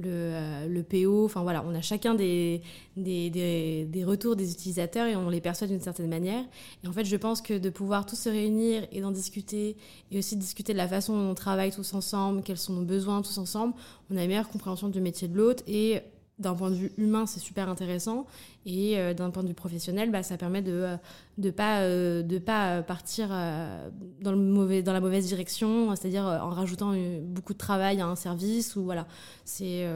euh, 0.05 0.67
le, 0.67 0.83
PO. 0.83 1.25
Enfin 1.25 1.41
voilà, 1.41 1.63
on 1.67 1.73
a 1.73 1.81
chacun 1.81 2.13
des, 2.13 2.61
des, 2.95 3.29
des, 3.29 4.03
retours 4.03 4.35
des 4.35 4.51
utilisateurs 4.51 5.07
et 5.07 5.15
on 5.15 5.29
les 5.29 5.41
perçoit 5.41 5.67
d'une 5.67 5.81
certaine 5.81 6.09
manière. 6.09 6.43
Et 6.83 6.87
en 6.87 6.91
fait, 6.91 7.05
je 7.05 7.15
pense 7.15 7.41
que 7.41 7.57
de 7.57 7.69
pouvoir 7.69 8.05
tous 8.05 8.15
se 8.15 8.29
réunir 8.29 8.87
et 8.91 9.01
d'en 9.01 9.11
discuter 9.11 9.75
et 10.11 10.19
aussi 10.19 10.35
discuter 10.35 10.73
de 10.73 10.77
la 10.77 10.87
façon 10.87 11.17
dont 11.17 11.31
on 11.31 11.35
travaille 11.35 11.71
tous 11.71 11.93
ensemble, 11.93 12.43
quels 12.43 12.57
sont 12.57 12.73
nos 12.73 12.85
besoins 12.85 13.21
tous 13.21 13.37
ensemble, 13.37 13.73
on 14.11 14.17
a 14.17 14.21
une 14.21 14.27
meilleure 14.27 14.49
compréhension 14.49 14.89
du 14.89 15.01
métier 15.01 15.27
de 15.27 15.35
l'autre 15.35 15.63
et 15.67 16.01
d'un 16.39 16.53
point 16.53 16.69
de 16.69 16.75
vue 16.75 16.91
humain, 16.97 17.25
c'est 17.25 17.39
super 17.39 17.67
intéressant. 17.67 18.25
Et 18.65 18.99
euh, 18.99 19.13
d'un 19.13 19.31
point 19.31 19.43
de 19.43 19.47
vue 19.47 19.53
professionnel, 19.55 20.11
bah, 20.11 20.21
ça 20.21 20.37
permet 20.37 20.61
de 20.61 20.97
ne 21.37 21.47
euh, 21.47 21.51
pas, 21.51 21.81
euh, 21.81 22.39
pas 22.39 22.83
partir 22.83 23.29
dans, 23.29 24.31
le 24.31 24.37
mauvais, 24.37 24.83
dans 24.83 24.93
la 24.93 25.01
mauvaise 25.01 25.25
direction, 25.27 25.95
c'est-à-dire 25.95 26.23
en 26.23 26.49
rajoutant 26.49 26.93
beaucoup 27.23 27.53
de 27.53 27.57
travail 27.57 28.01
à 28.01 28.07
un 28.07 28.15
service. 28.15 28.75
Ou 28.75 28.83
voilà, 28.83 29.07
c'est 29.45 29.87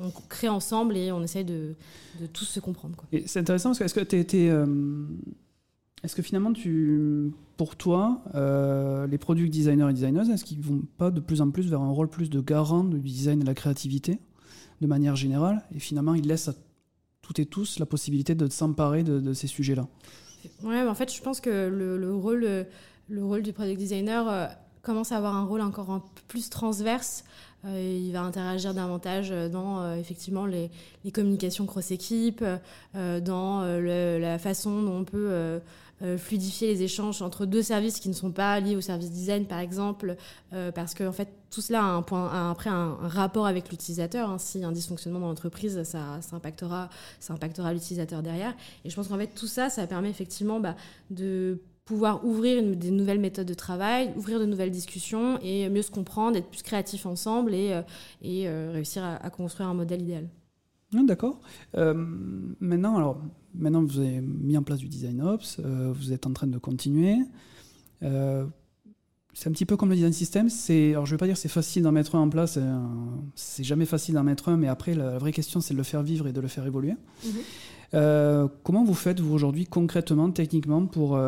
on 0.00 0.10
crée 0.28 0.48
ensemble 0.48 0.96
et 0.96 1.12
on 1.12 1.22
essaye 1.22 1.44
de, 1.44 1.74
de 2.20 2.26
tous 2.26 2.44
se 2.44 2.60
comprendre. 2.60 2.96
C'est 3.26 3.40
intéressant 3.40 3.70
parce 3.70 3.78
que 3.78 3.84
est-ce 3.84 3.94
que 3.94 4.00
tu 4.00 4.18
été 4.18 4.50
est-ce 6.02 6.14
que 6.14 6.20
finalement, 6.20 6.52
tu, 6.52 7.32
pour 7.56 7.76
toi, 7.76 8.22
les 9.10 9.18
produits 9.18 9.50
designers 9.50 9.88
et 9.90 9.92
designers, 9.92 10.30
est-ce 10.32 10.44
qu'ils 10.44 10.60
vont 10.60 10.82
pas 10.96 11.10
de 11.10 11.20
plus 11.20 11.40
en 11.40 11.50
plus 11.50 11.68
vers 11.68 11.80
un 11.80 11.90
rôle 11.90 12.08
plus 12.08 12.30
de 12.30 12.40
garant 12.40 12.84
du 12.84 13.00
design 13.00 13.40
et 13.40 13.42
de 13.42 13.48
la 13.48 13.54
créativité? 13.54 14.18
De 14.84 14.88
manière 14.88 15.16
générale, 15.16 15.62
et 15.74 15.80
finalement, 15.80 16.14
il 16.14 16.26
laisse 16.26 16.48
à 16.48 16.54
toutes 17.22 17.38
et 17.38 17.46
tous 17.46 17.78
la 17.78 17.86
possibilité 17.86 18.34
de 18.34 18.46
s'emparer 18.50 19.02
de, 19.02 19.32
ces 19.32 19.46
sujets-là. 19.46 19.88
Ouais, 20.62 20.82
en 20.82 20.94
fait, 20.94 21.10
je 21.10 21.22
pense 21.22 21.40
que 21.40 21.68
le, 21.68 22.14
rôle, 22.14 22.66
le 23.08 23.24
rôle 23.24 23.42
du 23.42 23.54
product 23.54 23.78
designer, 23.78 24.28
euh, 24.28 24.46
commence 24.82 25.10
à 25.10 25.16
avoir 25.16 25.34
un 25.34 25.44
rôle 25.44 25.62
encore 25.62 26.06
plus 26.28 26.50
transverse. 26.50 27.24
Il 27.66 28.10
va 28.12 28.22
interagir 28.22 28.74
davantage 28.74 29.30
dans 29.30 29.94
effectivement 29.94 30.46
les, 30.46 30.70
communications 31.12 31.66
cross-équipe, 31.66 32.44
dans 32.94 33.62
la 33.62 34.38
façon 34.38 34.82
dont 34.82 34.98
on 34.98 35.04
peut 35.04 35.60
euh, 36.02 36.18
fluidifier 36.18 36.66
les 36.66 36.82
échanges 36.82 37.22
entre 37.22 37.46
deux 37.46 37.62
services 37.62 38.00
qui 38.00 38.08
ne 38.08 38.14
sont 38.14 38.32
pas 38.32 38.58
liés 38.58 38.74
au 38.74 38.80
service 38.80 39.12
design, 39.12 39.46
par 39.46 39.60
exemple, 39.60 40.16
euh, 40.52 40.72
parce 40.72 40.92
que 40.92 41.04
en 41.04 41.12
fait, 41.12 41.28
tout 41.50 41.60
cela 41.60 41.82
a, 41.82 41.86
un 41.86 42.02
point, 42.02 42.50
après 42.50 42.68
un, 42.68 42.96
rapport 43.00 43.46
avec 43.46 43.70
l'utilisateur. 43.70 44.28
Hein. 44.28 44.38
Si 44.38 44.64
un 44.64 44.72
dysfonctionnement 44.72 45.20
dans 45.20 45.28
l'entreprise, 45.28 45.82
ça, 45.84 46.18
ça, 46.20 46.34
impactera, 46.34 46.90
ça 47.20 47.32
impactera 47.32 47.72
l'utilisateur 47.72 48.22
derrière. 48.22 48.54
Et 48.84 48.90
je 48.90 48.96
pense 48.96 49.06
qu'en 49.06 49.16
fait, 49.16 49.28
tout 49.28 49.46
ça, 49.46 49.70
ça 49.70 49.86
permet 49.86 50.10
effectivement 50.10 50.58
bah, 50.58 50.74
de 51.10 51.60
pouvoir 51.84 52.24
ouvrir 52.24 52.62
des 52.76 52.90
nouvelles 52.90 53.20
méthodes 53.20 53.46
de 53.46 53.54
travail, 53.54 54.12
ouvrir 54.16 54.40
de 54.40 54.46
nouvelles 54.46 54.70
discussions 54.70 55.38
et 55.42 55.68
mieux 55.68 55.82
se 55.82 55.90
comprendre, 55.90 56.36
être 56.36 56.48
plus 56.48 56.62
créatifs 56.62 57.04
ensemble 57.06 57.54
et, 57.54 57.72
euh, 57.72 57.82
et 58.22 58.48
réussir 58.48 59.04
à, 59.04 59.16
à, 59.16 59.30
construire 59.30 59.68
un 59.68 59.74
modèle 59.74 60.02
idéal. 60.02 60.28
Ah, 60.96 61.02
d'accord. 61.04 61.40
maintenant, 62.60 62.96
alors, 62.96 63.20
maintenant 63.54 63.82
vous 63.82 63.98
avez 63.98 64.20
mis 64.20 64.56
en 64.56 64.62
place 64.62 64.78
du 64.78 64.88
design 64.88 65.22
ops, 65.22 65.60
euh, 65.64 65.92
vous 65.94 66.12
êtes 66.12 66.26
en 66.26 66.32
train 66.32 66.46
de 66.46 66.58
continuer. 66.58 67.16
Euh, 68.02 68.44
c'est 69.32 69.48
un 69.48 69.52
petit 69.52 69.66
peu 69.66 69.76
comme 69.76 69.88
le 69.88 69.96
design 69.96 70.12
system. 70.12 70.48
C'est, 70.48 70.90
alors 70.90 71.06
je 71.06 71.12
vais 71.12 71.18
pas 71.18 71.26
dire 71.26 71.36
c'est 71.36 71.48
facile 71.48 71.82
d'en 71.82 71.92
mettre 71.92 72.14
un 72.14 72.20
en 72.20 72.28
place. 72.28 72.56
Euh, 72.56 72.78
c'est 73.34 73.64
jamais 73.64 73.86
facile 73.86 74.14
d'en 74.14 74.22
mettre 74.22 74.48
un, 74.48 74.56
mais 74.56 74.68
après 74.68 74.94
la 74.94 75.18
vraie 75.18 75.32
question 75.32 75.60
c'est 75.60 75.74
de 75.74 75.78
le 75.78 75.84
faire 75.84 76.02
vivre 76.02 76.26
et 76.28 76.32
de 76.32 76.40
le 76.40 76.48
faire 76.48 76.66
évoluer. 76.66 76.94
Mhm. 77.94 78.48
comment 78.62 78.84
vous 78.84 78.94
faites 78.94 79.20
vous 79.20 79.34
aujourd'hui 79.34 79.66
concrètement, 79.66 80.30
techniquement, 80.30 80.86
pour, 80.86 81.18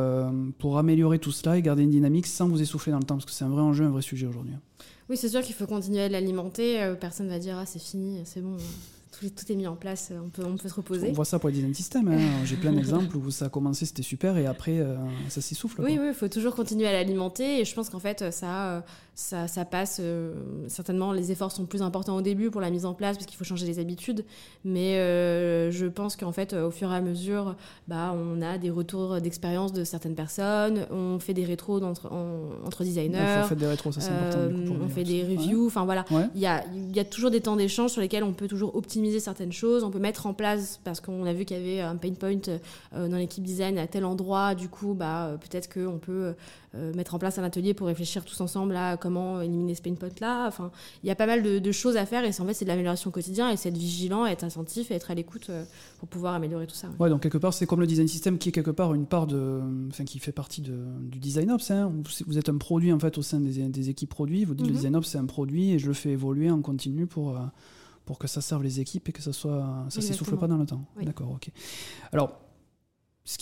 pour 0.59 0.79
améliorer 0.79 1.19
tout 1.19 1.33
cela 1.33 1.57
et 1.57 1.63
garder 1.63 1.83
une 1.83 1.91
dynamique 1.91 2.27
sans 2.27 2.49
vous 2.49 2.61
essouffler 2.61 2.93
dans 2.93 2.99
le 2.99 3.05
temps? 3.05 3.17
Parce 3.17 3.27
que 3.27 3.33
c'est 3.33 3.45
un 3.45 3.49
vrai 3.49 3.63
enjeu, 3.63 3.85
un 3.85 3.91
vrai 3.91 4.03
sujet 4.03 4.27
aujourd'hui. 4.27 4.55
Oui, 5.09 5.17
c'est 5.17 5.29
sûr 5.29 5.41
qu'il 5.43 5.55
faut 5.55 5.67
continuer 5.67 6.01
à 6.01 6.09
l'alimenter. 6.09 6.95
personne 7.01 7.29
va 7.29 7.39
dire 7.39 7.57
ah 7.59 7.67
c'est 7.67 7.83
fini, 7.83 8.21
c'est 8.25 8.41
bon 8.41 8.57
tout, 9.21 9.53
est 9.53 9.55
mis 9.55 9.67
en 9.67 9.77
place, 9.77 10.13
on 10.13 10.29
peut, 10.29 10.43
on 10.45 10.57
peut 10.57 10.69
se 10.69 10.75
reposer. 10.75 11.09
On 11.09 11.13
voit 11.13 11.25
ça 11.25 11.39
pour 11.39 11.49
les 11.49 11.55
design 11.55 11.75
systems. 11.75 12.09
Hein. 12.09 12.19
J'ai 12.45 12.57
plein 12.57 12.73
d'exemples 12.73 13.17
où 13.17 13.31
ça 13.31 13.47
a 13.47 13.49
commencé, 13.49 13.87
c'était 13.87 14.03
super, 14.03 14.37
et 14.37 14.47
après, 14.47 14.79
euh, 14.79 14.97
ça 15.29 15.41
s'essouffle. 15.41 15.83
Oui, 15.83 15.99
il 16.03 16.15
faut 16.15 16.29
toujours 16.29 16.55
continuer 16.55 16.87
à 16.87 16.93
l'alimenter, 16.93 17.61
et 17.61 17.65
je 17.65 17.75
pense 17.75 17.89
qu'en 17.89 17.99
fait, 17.99 18.33
ça, 18.33 18.85
ça, 19.17 19.49
ça 19.49 19.65
passe. 19.65 19.99
Euh, 20.01 20.35
certainement, 20.69 21.13
les 21.13 21.33
efforts 21.33 21.51
sont 21.51 21.67
plus 21.67 21.83
importants 21.83 22.17
au 22.17 22.23
début 22.23 22.51
pour 22.51 22.61
la 22.61 22.71
mise 22.71 22.85
en 22.85 22.95
place, 22.95 23.17
parce 23.17 23.27
qu'il 23.27 23.37
faut 23.37 23.45
changer 23.45 23.67
les 23.67 23.79
habitudes, 23.79 24.25
mais 24.65 24.99
euh, 24.99 25.71
je 25.73 25.87
pense 25.87 26.15
qu'en 26.17 26.33
fait, 26.33 26.53
au 26.53 26.71
fur 26.71 26.93
et 26.93 26.95
à 26.95 27.01
mesure, 27.01 27.57
bah, 27.89 28.15
on 28.15 28.43
a 28.43 28.59
des 28.59 28.71
retours 28.71 29.21
d'expérience 29.21 29.73
de 29.73 29.83
certaines 29.83 30.15
personnes, 30.15 30.87
on 30.91 31.19
fait 31.19 31.35
des 31.35 31.45
rétros 31.45 31.83
entre, 31.83 32.13
entre 32.65 32.85
designers. 32.85 33.41
on 33.43 33.49
fait 33.49 33.57
des 33.57 33.67
rétros, 33.67 33.91
ça 33.91 34.01
c'est 34.01 34.11
important. 34.11 34.75
on 34.85 34.89
fait 34.89 35.05
des 35.05 35.23
reviews, 35.23 35.67
enfin 35.67 35.85
voilà. 35.85 36.05
Il 36.35 36.41
y, 36.41 36.47
a, 36.47 36.63
y 36.95 37.01
a 37.01 37.05
toujours 37.05 37.31
des 37.31 37.41
temps 37.41 37.57
d'échange 37.57 37.91
sur 37.91 38.03
lesquels 38.03 38.23
on 38.23 38.35
peut 38.35 38.49
toujours 38.49 38.77
optimiser 38.77 39.19
certaines 39.19 39.53
choses, 39.53 39.83
on 39.83 39.91
peut 39.91 39.99
mettre 39.99 40.27
en 40.27 40.35
place, 40.35 40.79
parce 40.85 41.01
qu'on 41.01 41.25
a 41.25 41.33
vu 41.33 41.47
qu'il 41.47 41.57
y 41.57 41.61
avait 41.61 41.81
un 41.81 41.97
pain 41.97 42.13
point 42.13 42.37
euh, 42.95 43.09
dans 43.09 43.17
l'équipe 43.17 43.45
design 43.45 43.79
à 43.79 43.87
tel 43.87 44.05
endroit, 44.05 44.55
du 44.55 44.69
coup, 44.69 44.95
bah, 44.95 45.27
euh, 45.27 45.37
peut-être 45.37 45.73
qu'on 45.73 45.99
peut 45.99 46.35
euh, 46.75 46.93
mettre 46.95 47.15
en 47.15 47.19
place 47.19 47.39
un 47.39 47.45
atelier 47.45 47.75
pour 47.75 47.87
réfléchir 47.87 48.25
tous 48.25 48.41
ensemble 48.41 48.77
à 48.77 48.97
comment 49.07 49.41
éliminer 49.41 49.75
ce 49.75 49.83
pain 49.83 49.95
point-là. 49.95 50.47
Enfin, 50.49 50.71
il 51.03 51.07
y 51.07 51.11
a 51.11 51.15
pas 51.15 51.27
mal 51.27 51.43
de, 51.43 51.73
choses 51.73 51.97
à 51.97 52.07
faire 52.07 52.25
et 52.25 52.33
c'est 52.33 52.43
en 52.43 52.47
fait 52.47 52.55
c'est 52.55 52.65
de 52.65 52.71
l'amélioration 52.71 53.11
quotidienne 53.11 53.51
et 53.53 53.57
c'est 53.57 53.69
être 53.69 53.77
vigilant, 53.77 54.27
être 54.27 54.45
attentif 54.45 54.91
et 54.91 54.95
être 54.95 55.11
à 55.11 55.15
l'écoute 55.15 55.51
pour 55.99 56.09
pouvoir 56.09 56.35
améliorer 56.35 56.67
tout 56.67 56.75
ça. 56.75 56.89
Ouais, 56.99 57.11
donc 57.11 57.23
quelque 57.23 57.39
part 57.39 57.55
c'est 57.55 57.67
comme 57.67 57.81
le 57.81 57.87
design 57.87 58.09
system 58.09 58.39
qui 58.39 58.49
est 58.49 58.53
quelque 58.53 58.71
part 58.71 58.95
une 58.95 59.07
part 59.07 59.27
de, 59.27 59.61
enfin 59.89 60.05
qui 60.05 60.19
fait 60.19 60.33
partie 60.33 60.63
de, 60.63 60.77
du 61.03 61.19
design 61.19 61.51
ops. 61.53 61.71
Hein. 61.71 61.93
Vous 62.27 62.39
êtes 62.39 62.49
un 62.49 62.57
produit 62.57 62.93
en 62.93 62.99
fait 62.99 63.19
au 63.19 63.23
sein 63.23 63.41
des, 63.41 63.69
des 63.69 63.91
équipes 63.91 64.11
produits. 64.11 64.45
Vous 64.45 64.55
dites 64.55 64.67
le 64.67 64.73
mhm. 64.73 64.77
design 64.77 64.97
ops 64.97 65.09
c'est 65.09 65.19
un 65.19 65.27
produit 65.27 65.73
et 65.73 65.79
je 65.79 65.87
le 65.87 65.95
fais 65.95 66.11
évoluer 66.11 66.51
en 66.51 66.63
continu 66.63 67.07
pour 67.07 67.39
pour 68.07 68.19
que 68.19 68.29
ça 68.29 68.41
serve 68.41 68.63
les 68.63 68.81
équipes 68.81 69.09
et 69.09 69.13
que 69.13 69.23
ça 69.23 69.33
soit 69.33 69.85
ça 69.89 70.01
s'essouffle 70.01 70.37
pas 70.37 70.47
dans 70.47 70.57
le 70.57 70.65
temps. 70.67 70.85
D'accord, 71.03 71.33
ok. 71.33 71.51
Alors, 72.13 72.46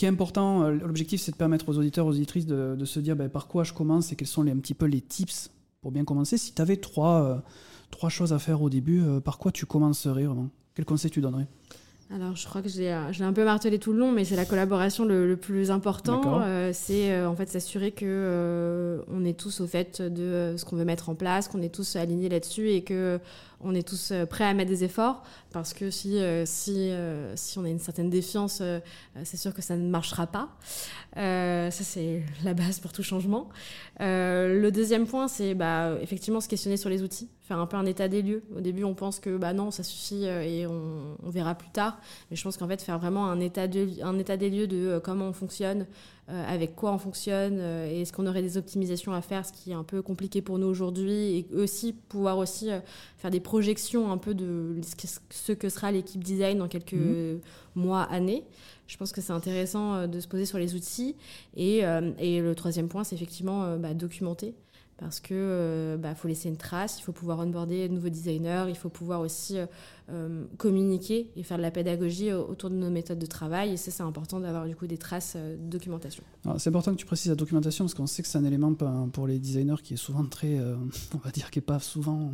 qui 0.04 0.06
est 0.06 0.12
important, 0.12 0.64
euh, 0.64 0.70
l'objectif, 0.72 1.22
c'est 1.22 1.33
de 1.33 1.37
permettre 1.37 1.66
aux 1.70 1.79
auditeurs, 1.79 2.05
aux 2.05 2.11
auditrices 2.11 2.44
de, 2.44 2.85
se 2.85 3.00
dire 3.00 3.16
ben, 3.16 3.31
par 3.31 3.46
quoi 3.46 3.64
je 3.64 3.72
commence 3.72 4.12
et 4.12 4.16
quels 4.16 4.29
sont 4.29 4.42
les, 4.42 4.52
un 4.52 4.59
petit 4.59 4.74
peu 4.74 4.85
les 4.85 5.00
tips 5.00 5.50
pour 5.81 5.92
bien 5.92 6.05
commencer. 6.05 6.37
Si 6.37 6.52
tu 6.52 6.61
avais 6.61 6.76
trois, 6.76 7.22
euh, 7.22 7.37
trois 7.90 8.11
choses 8.11 8.35
à 8.35 8.38
faire 8.38 8.61
au 8.61 8.68
début, 8.68 9.02
euh, 9.02 9.20
par 9.20 9.38
quoi 9.38 9.50
tu 9.50 9.64
commencerais 9.64 10.24
vraiment 10.24 10.50
Quel 10.74 10.85
conseil 10.85 11.11
tu 11.11 11.22
donnerais? 11.22 11.46
Alors, 12.11 12.37
je 12.37 12.46
crois 12.46 12.61
que 12.61 12.68
je 12.68 12.81
l'ai 12.81 12.90
un 12.92 13.33
peu 13.33 13.46
martelé 13.46 13.79
tout 13.79 13.94
le 13.94 13.98
long, 13.98 14.12
mais 14.12 14.26
c'est 14.26 14.37
la 14.37 14.44
collaboration 14.44 15.07
le, 15.07 15.37
plus 15.38 15.70
important. 15.70 16.42
c'est 16.74 17.24
en 17.24 17.35
fait 17.35 17.48
s'assurer 17.48 17.92
que 17.92 19.02
on 19.09 19.24
est 19.24 19.33
tous 19.33 19.62
au 19.62 19.66
fait 19.66 20.02
de 20.02 20.55
ce 20.59 20.66
qu'on 20.66 20.76
veut 20.76 20.85
mettre 20.85 21.09
en 21.09 21.14
place, 21.14 21.48
qu'on 21.48 21.62
est 21.62 21.74
tous 21.74 21.96
alignés 21.96 22.29
là-dessus 22.29 22.68
et 22.68 22.85
que 22.85 23.18
on 23.61 23.75
est 23.75 23.87
tous 23.87 24.11
euh, 24.11 24.27
prêts 24.27 24.45
à 24.45 24.55
mettre 24.55 24.71
des 24.71 24.85
efforts 24.85 25.23
parce 25.53 25.73
que 25.73 25.90
si, 25.90 26.19
euh, 26.19 26.45
si, 26.47 26.90
euh, 26.90 27.35
si 27.37 27.59
on 27.59 27.64
a 27.64 27.69
une 27.69 27.79
certaine 27.79 28.11
défiance, 28.11 28.62
c'est 29.23 29.37
sûr 29.37 29.55
que 29.55 29.62
ça 29.62 29.77
ne 29.77 29.88
marchera 29.88 30.27
pas. 30.27 30.49
ça, 31.14 31.71
c'est 31.71 32.23
la 32.45 32.55
base 32.55 32.81
pour 32.81 32.93
tout 32.93 33.03
changement. 33.03 33.49
le 34.01 34.71
deuxième 34.71 35.07
point, 35.07 35.29
c'est 35.29 35.55
bah, 35.55 35.97
effectivement 36.01 36.40
se 36.40 36.49
questionner 36.49 36.77
sur 36.77 36.90
les 36.90 37.03
outils, 37.03 37.31
faire 37.40 37.59
un 37.59 37.67
peu 37.67 37.77
un 37.77 37.87
état 37.87 38.09
des 38.09 38.23
lieux. 38.23 38.43
Au 38.57 38.61
début, 38.61 38.85
on 38.85 38.95
pense 38.95 39.21
que 39.21 39.37
bah, 39.37 39.53
non, 39.53 39.71
ça 39.71 39.83
suffit 39.83 40.25
et 40.25 40.67
on, 40.67 41.17
on 41.23 41.31
verra 41.31 41.55
plus 41.55 41.71
tard. 41.71 42.01
Mais 42.31 42.37
je 42.37 42.43
pense 42.43 42.57
qu'en 42.57 42.69
fait, 42.69 42.83
faire 42.83 42.99
vraiment 42.99 43.27
un 43.31 43.40
état, 43.40 43.69
de, 43.69 44.03
un 44.03 44.19
état 44.19 44.37
des 44.37 44.51
lieux 44.51 44.67
de 44.67 45.01
comment 45.03 45.29
on 45.29 45.33
fonctionne, 45.33 45.87
avec 46.28 46.74
quoi 46.74 46.92
on 46.92 46.98
fonctionne, 46.98 47.60
et 47.60 48.00
est-ce 48.00 48.12
qu'on 48.12 48.26
aurait 48.26 48.42
des 48.42 48.56
optimisations 48.56 49.12
à 49.12 49.20
faire, 49.20 49.44
ce 49.44 49.52
qui 49.52 49.72
est 49.72 49.74
un 49.74 49.84
peu 49.84 50.00
compliqué 50.00 50.40
pour 50.40 50.58
nous 50.58 50.66
aujourd'hui, 50.66 51.38
et 51.38 51.46
aussi 51.54 51.92
pouvoir 51.92 52.38
aussi 52.38 52.70
faire 53.18 53.30
des 53.30 53.40
projection 53.40 54.10
un 54.10 54.16
peu 54.16 54.34
de 54.34 54.80
ce 55.30 55.52
que 55.52 55.68
sera 55.68 55.92
l'équipe 55.92 56.24
design 56.24 56.58
dans 56.58 56.68
quelques 56.68 56.94
mhm. 56.94 57.40
mois, 57.74 58.02
années. 58.02 58.44
Je 58.87 58.96
pense 58.96 59.12
que 59.12 59.20
c'est 59.20 59.32
intéressant 59.32 59.94
euh, 59.94 60.06
de 60.06 60.20
se 60.20 60.28
poser 60.28 60.46
sur 60.46 60.58
les 60.58 60.74
outils. 60.74 61.16
Et, 61.56 61.84
euh, 61.84 62.12
et 62.18 62.40
le 62.40 62.54
troisième 62.54 62.88
point, 62.88 63.04
c'est 63.04 63.14
effectivement 63.14 63.64
euh, 63.64 63.76
bah, 63.76 63.94
documenter. 63.94 64.54
Parce 64.96 65.18
que 65.18 65.96
bah, 66.00 66.14
faut 66.14 66.28
laisser 66.28 66.48
une 66.48 66.57
trace, 66.57 66.98
il 67.00 67.02
faut 67.02 67.12
pouvoir 67.12 67.40
onboarder 67.40 67.88
de 67.88 67.94
nouveaux 67.94 68.09
designers, 68.09 68.66
il 68.68 68.76
faut 68.76 68.90
pouvoir 68.90 69.20
aussi 69.20 69.57
communiquer 70.57 71.30
et 71.35 71.42
faire 71.42 71.57
de 71.57 71.62
la 71.62 71.72
pédagogie 71.72 72.33
autour 72.33 72.70
de 72.70 72.76
nos 72.76 72.90
méthodes 72.90 73.18
de 73.18 73.26
travail. 73.26 73.72
Et 73.72 73.76
ça, 73.76 73.90
c'est 73.90 74.04
important 74.04 74.38
d'avoir 74.38 74.66
du 74.66 74.76
coup 74.76 74.87
des 74.87 74.98
traces 74.98 75.37
de 75.37 75.57
documentation. 75.57 76.22
C'est 76.59 76.68
important 76.68 76.92
que 76.92 76.98
tu 76.98 77.07
précises 77.07 77.30
la 77.30 77.35
documentation 77.35 77.85
parce 77.85 77.94
qu'on 77.94 78.07
sait 78.07 78.22
que 78.22 78.28
c'est 78.28 78.38
un 78.38 78.44
élément 78.44 78.72
pour 79.12 79.26
les 79.26 79.40
designers 79.40 79.83
qui 79.83 79.94
est 79.94 79.98
souvent 79.98 80.24
très, 80.26 80.61
on 80.61 81.18
va 81.18 81.30
dire, 81.33 81.50
qui 81.50 81.59
n'est 81.59 81.64
pas 81.64 81.80
souvent 81.80 82.30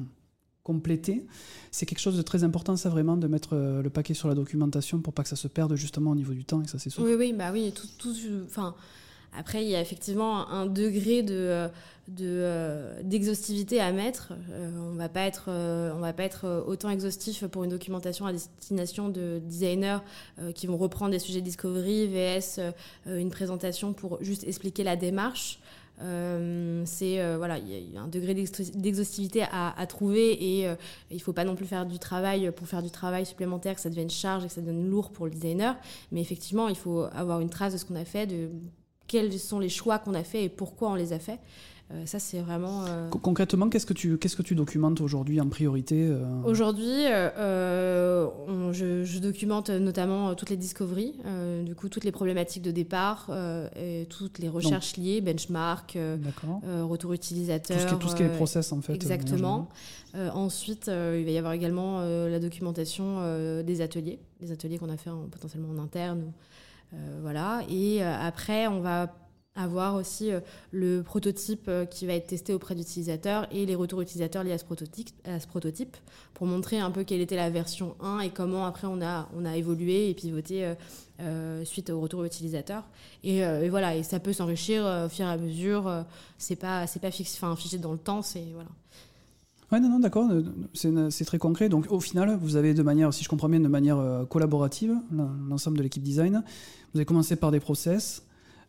compléter. 0.62 1.26
C'est 1.70 1.86
quelque 1.86 2.00
chose 2.00 2.16
de 2.16 2.22
très 2.22 2.44
important, 2.44 2.76
ça 2.76 2.88
vraiment, 2.88 3.16
de 3.16 3.26
mettre 3.26 3.54
euh, 3.54 3.82
le 3.82 3.90
paquet 3.90 4.14
sur 4.14 4.28
la 4.28 4.34
documentation 4.34 5.00
pour 5.00 5.12
pas 5.12 5.22
que 5.22 5.28
ça 5.28 5.36
se 5.36 5.48
perde 5.48 5.74
justement 5.74 6.10
au 6.10 6.14
niveau 6.14 6.32
du 6.32 6.44
temps 6.44 6.60
et 6.60 6.64
que 6.64 6.70
ça 6.70 6.78
s'essouffle. 6.78 7.06
Oui, 7.08 7.14
oui, 7.18 7.32
bah 7.32 7.50
oui. 7.52 7.72
Tout, 7.72 7.88
tout, 7.98 8.14
enfin, 8.44 8.74
après, 9.36 9.64
il 9.64 9.70
y 9.70 9.76
a 9.76 9.80
effectivement 9.80 10.48
un 10.48 10.66
degré 10.66 11.22
de, 11.22 11.34
euh, 11.34 11.68
euh, 12.20 13.00
d'exhaustivité 13.02 13.80
à 13.80 13.92
mettre. 13.92 14.32
on 14.92 14.94
va 14.94 15.08
pas 15.08 15.22
être, 15.22 15.48
on 15.48 16.00
va 16.00 16.12
pas 16.12 16.24
être 16.24 16.64
autant 16.66 16.90
exhaustif 16.90 17.46
pour 17.46 17.64
une 17.64 17.70
documentation 17.70 18.26
à 18.26 18.32
destination 18.32 19.08
de 19.08 19.40
designers 19.44 19.98
qui 20.54 20.66
vont 20.66 20.76
reprendre 20.76 21.12
des 21.12 21.18
sujets 21.18 21.40
discovery 21.40 22.08
vs 22.08 22.60
une 23.06 23.30
présentation 23.30 23.92
pour 23.92 24.18
juste 24.22 24.44
expliquer 24.44 24.82
la 24.82 24.96
démarche. 24.96 25.60
Euh, 26.02 26.82
c'est 26.86 27.20
euh, 27.20 27.36
voilà, 27.36 27.58
il 27.58 27.92
y, 27.92 27.96
a 27.96 28.00
un 28.00 28.08
degré 28.08 28.34
d'exhaustivité 28.34 29.44
à, 29.52 29.86
trouver 29.86 30.58
et 30.58 30.66
euh, 30.66 30.74
il 31.10 31.20
faut 31.20 31.34
pas 31.34 31.44
non 31.44 31.56
plus 31.56 31.66
faire 31.66 31.84
du 31.84 31.98
travail 31.98 32.50
pour 32.52 32.66
faire 32.66 32.82
du 32.82 32.90
travail 32.90 33.26
supplémentaire, 33.26 33.74
que 33.74 33.80
ça 33.80 33.90
devienne 33.90 34.10
charge 34.10 34.44
et 34.44 34.48
que 34.48 34.54
ça 34.54 34.60
devienne 34.60 34.88
lourd 34.88 35.10
pour 35.10 35.26
le 35.26 35.32
designer. 35.32 35.76
Mais 36.10 36.20
effectivement, 36.20 36.68
il 36.68 36.76
faut 36.76 37.02
avoir 37.12 37.40
une 37.40 37.50
trace 37.50 37.74
de 37.74 37.78
ce 37.78 37.84
qu'on 37.84 37.96
a 37.96 38.04
fait, 38.04 38.26
de 38.26 38.50
quels 39.10 39.36
sont 39.40 39.58
les 39.58 39.68
choix 39.68 39.98
qu'on 39.98 40.14
a 40.14 40.22
fait 40.22 40.44
et 40.44 40.48
pourquoi 40.48 40.90
on 40.90 40.94
les 40.94 41.12
a 41.12 41.18
faits. 41.18 41.40
Euh, 41.92 42.06
ça, 42.06 42.20
c'est 42.20 42.38
vraiment. 42.38 42.84
Euh, 42.86 43.08
concrètement, 43.08 43.68
qu'est-ce 43.68 43.86
que 43.86 43.92
tu 43.92 44.16
qu'est-ce 44.18 44.36
que 44.36 44.42
tu 44.42 44.54
documentes 44.54 45.00
aujourd'hui 45.00 45.40
en 45.40 45.48
priorité 45.48 46.06
euh 46.06 46.24
Aujourd'hui, 46.44 47.06
je, 48.72 49.18
documente 49.18 49.70
notamment 49.70 50.36
toutes 50.36 50.50
les 50.50 50.56
discoveries, 50.56 51.16
du 51.64 51.74
coup 51.74 51.88
toutes 51.88 52.04
les 52.04 52.12
problématiques 52.12 52.62
de 52.62 52.70
départ, 52.70 53.28
et 53.74 54.06
toutes 54.08 54.38
les 54.38 54.48
recherches 54.48 54.96
liées, 54.96 55.20
benchmark, 55.20 55.98
retour 56.64 57.12
utilisateur. 57.12 57.98
Tout 57.98 58.08
ce, 58.08 58.14
qui, 58.14 58.22
est 58.22 58.28
process 58.28 58.70
en 58.72 58.80
fait. 58.80 58.94
Exactement. 58.94 59.68
ensuite, 60.14 60.86
il 60.86 61.24
va 61.24 61.30
y 61.30 61.38
avoir 61.38 61.54
également 61.54 62.02
la 62.02 62.38
documentation 62.38 63.62
des 63.64 63.80
ateliers, 63.80 64.20
des 64.40 64.52
ateliers 64.52 64.78
qu'on 64.78 64.90
a 64.90 64.96
fait 64.96 65.10
potentiellement 65.32 65.70
en 65.70 65.82
interne. 65.82 66.32
Voilà. 67.20 67.62
Et 67.68 68.02
après, 68.02 68.66
on 68.66 68.80
va 68.80 69.14
avoir 69.56 69.94
aussi 69.96 70.30
euh, 70.30 70.40
le 70.70 71.02
prototype 71.02 71.66
euh, 71.68 71.84
qui 71.84 72.06
va 72.06 72.14
être 72.14 72.28
testé 72.28 72.54
auprès 72.54 72.74
d'utilisateurs 72.74 73.46
et 73.50 73.66
les 73.66 73.74
retours 73.74 74.00
utilisateurs 74.00 74.44
liés 74.44 74.52
à 74.52 74.58
ce, 74.58 74.64
prototype, 74.64 75.96
pour 76.34 76.46
montrer 76.46 76.78
un 76.78 76.90
peu 76.90 77.04
quelle 77.04 77.20
était 77.20 77.36
la 77.36 77.50
version 77.50 77.96
1 78.00 78.20
et 78.20 78.30
comment 78.30 78.64
après 78.64 78.86
on 78.86 79.02
a, 79.02 79.28
on 79.36 79.44
a 79.44 79.56
évolué 79.56 80.08
et 80.08 80.14
pivoté 80.14 80.74
euh, 81.20 81.64
suite 81.64 81.90
au 81.90 82.00
retour 82.00 82.24
utilisateurs. 82.24 82.84
Et, 83.24 83.42
voilà, 83.68 83.96
et 83.96 84.02
ça 84.02 84.20
peut 84.20 84.32
s'enrichir 84.32 84.84
au 84.84 85.08
fur 85.08 85.26
et 85.26 85.30
à 85.30 85.36
mesure. 85.36 86.04
c'est 86.38 86.56
pas, 86.56 86.86
c'est 86.86 87.00
pas 87.00 87.10
fixe, 87.10 87.38
figé 87.56 87.78
dans 87.78 87.92
le 87.92 87.98
temps, 87.98 88.22
c'est 88.22 88.46
voilà. 88.54 88.70
Ouais, 89.72 89.80
non, 89.80 89.88
non, 89.88 90.00
d'accord, 90.00 90.28
c'est 90.74 91.24
très 91.24 91.38
concret. 91.38 91.68
Donc 91.68 91.86
au 91.90 92.00
final, 92.00 92.36
vous 92.40 92.56
avez 92.56 92.74
de 92.74 92.82
manière, 92.82 93.14
si 93.14 93.22
je 93.22 93.28
comprends 93.28 93.48
bien, 93.48 93.60
de 93.60 93.68
manière 93.68 94.26
collaborative, 94.28 94.96
l'ensemble 95.48 95.78
de 95.78 95.82
l'équipe 95.82 96.02
design. 96.02 96.42
Vous 96.92 96.98
avez 96.98 97.04
commencé 97.04 97.36
par 97.36 97.52
des 97.52 97.60
process, 97.60 98.24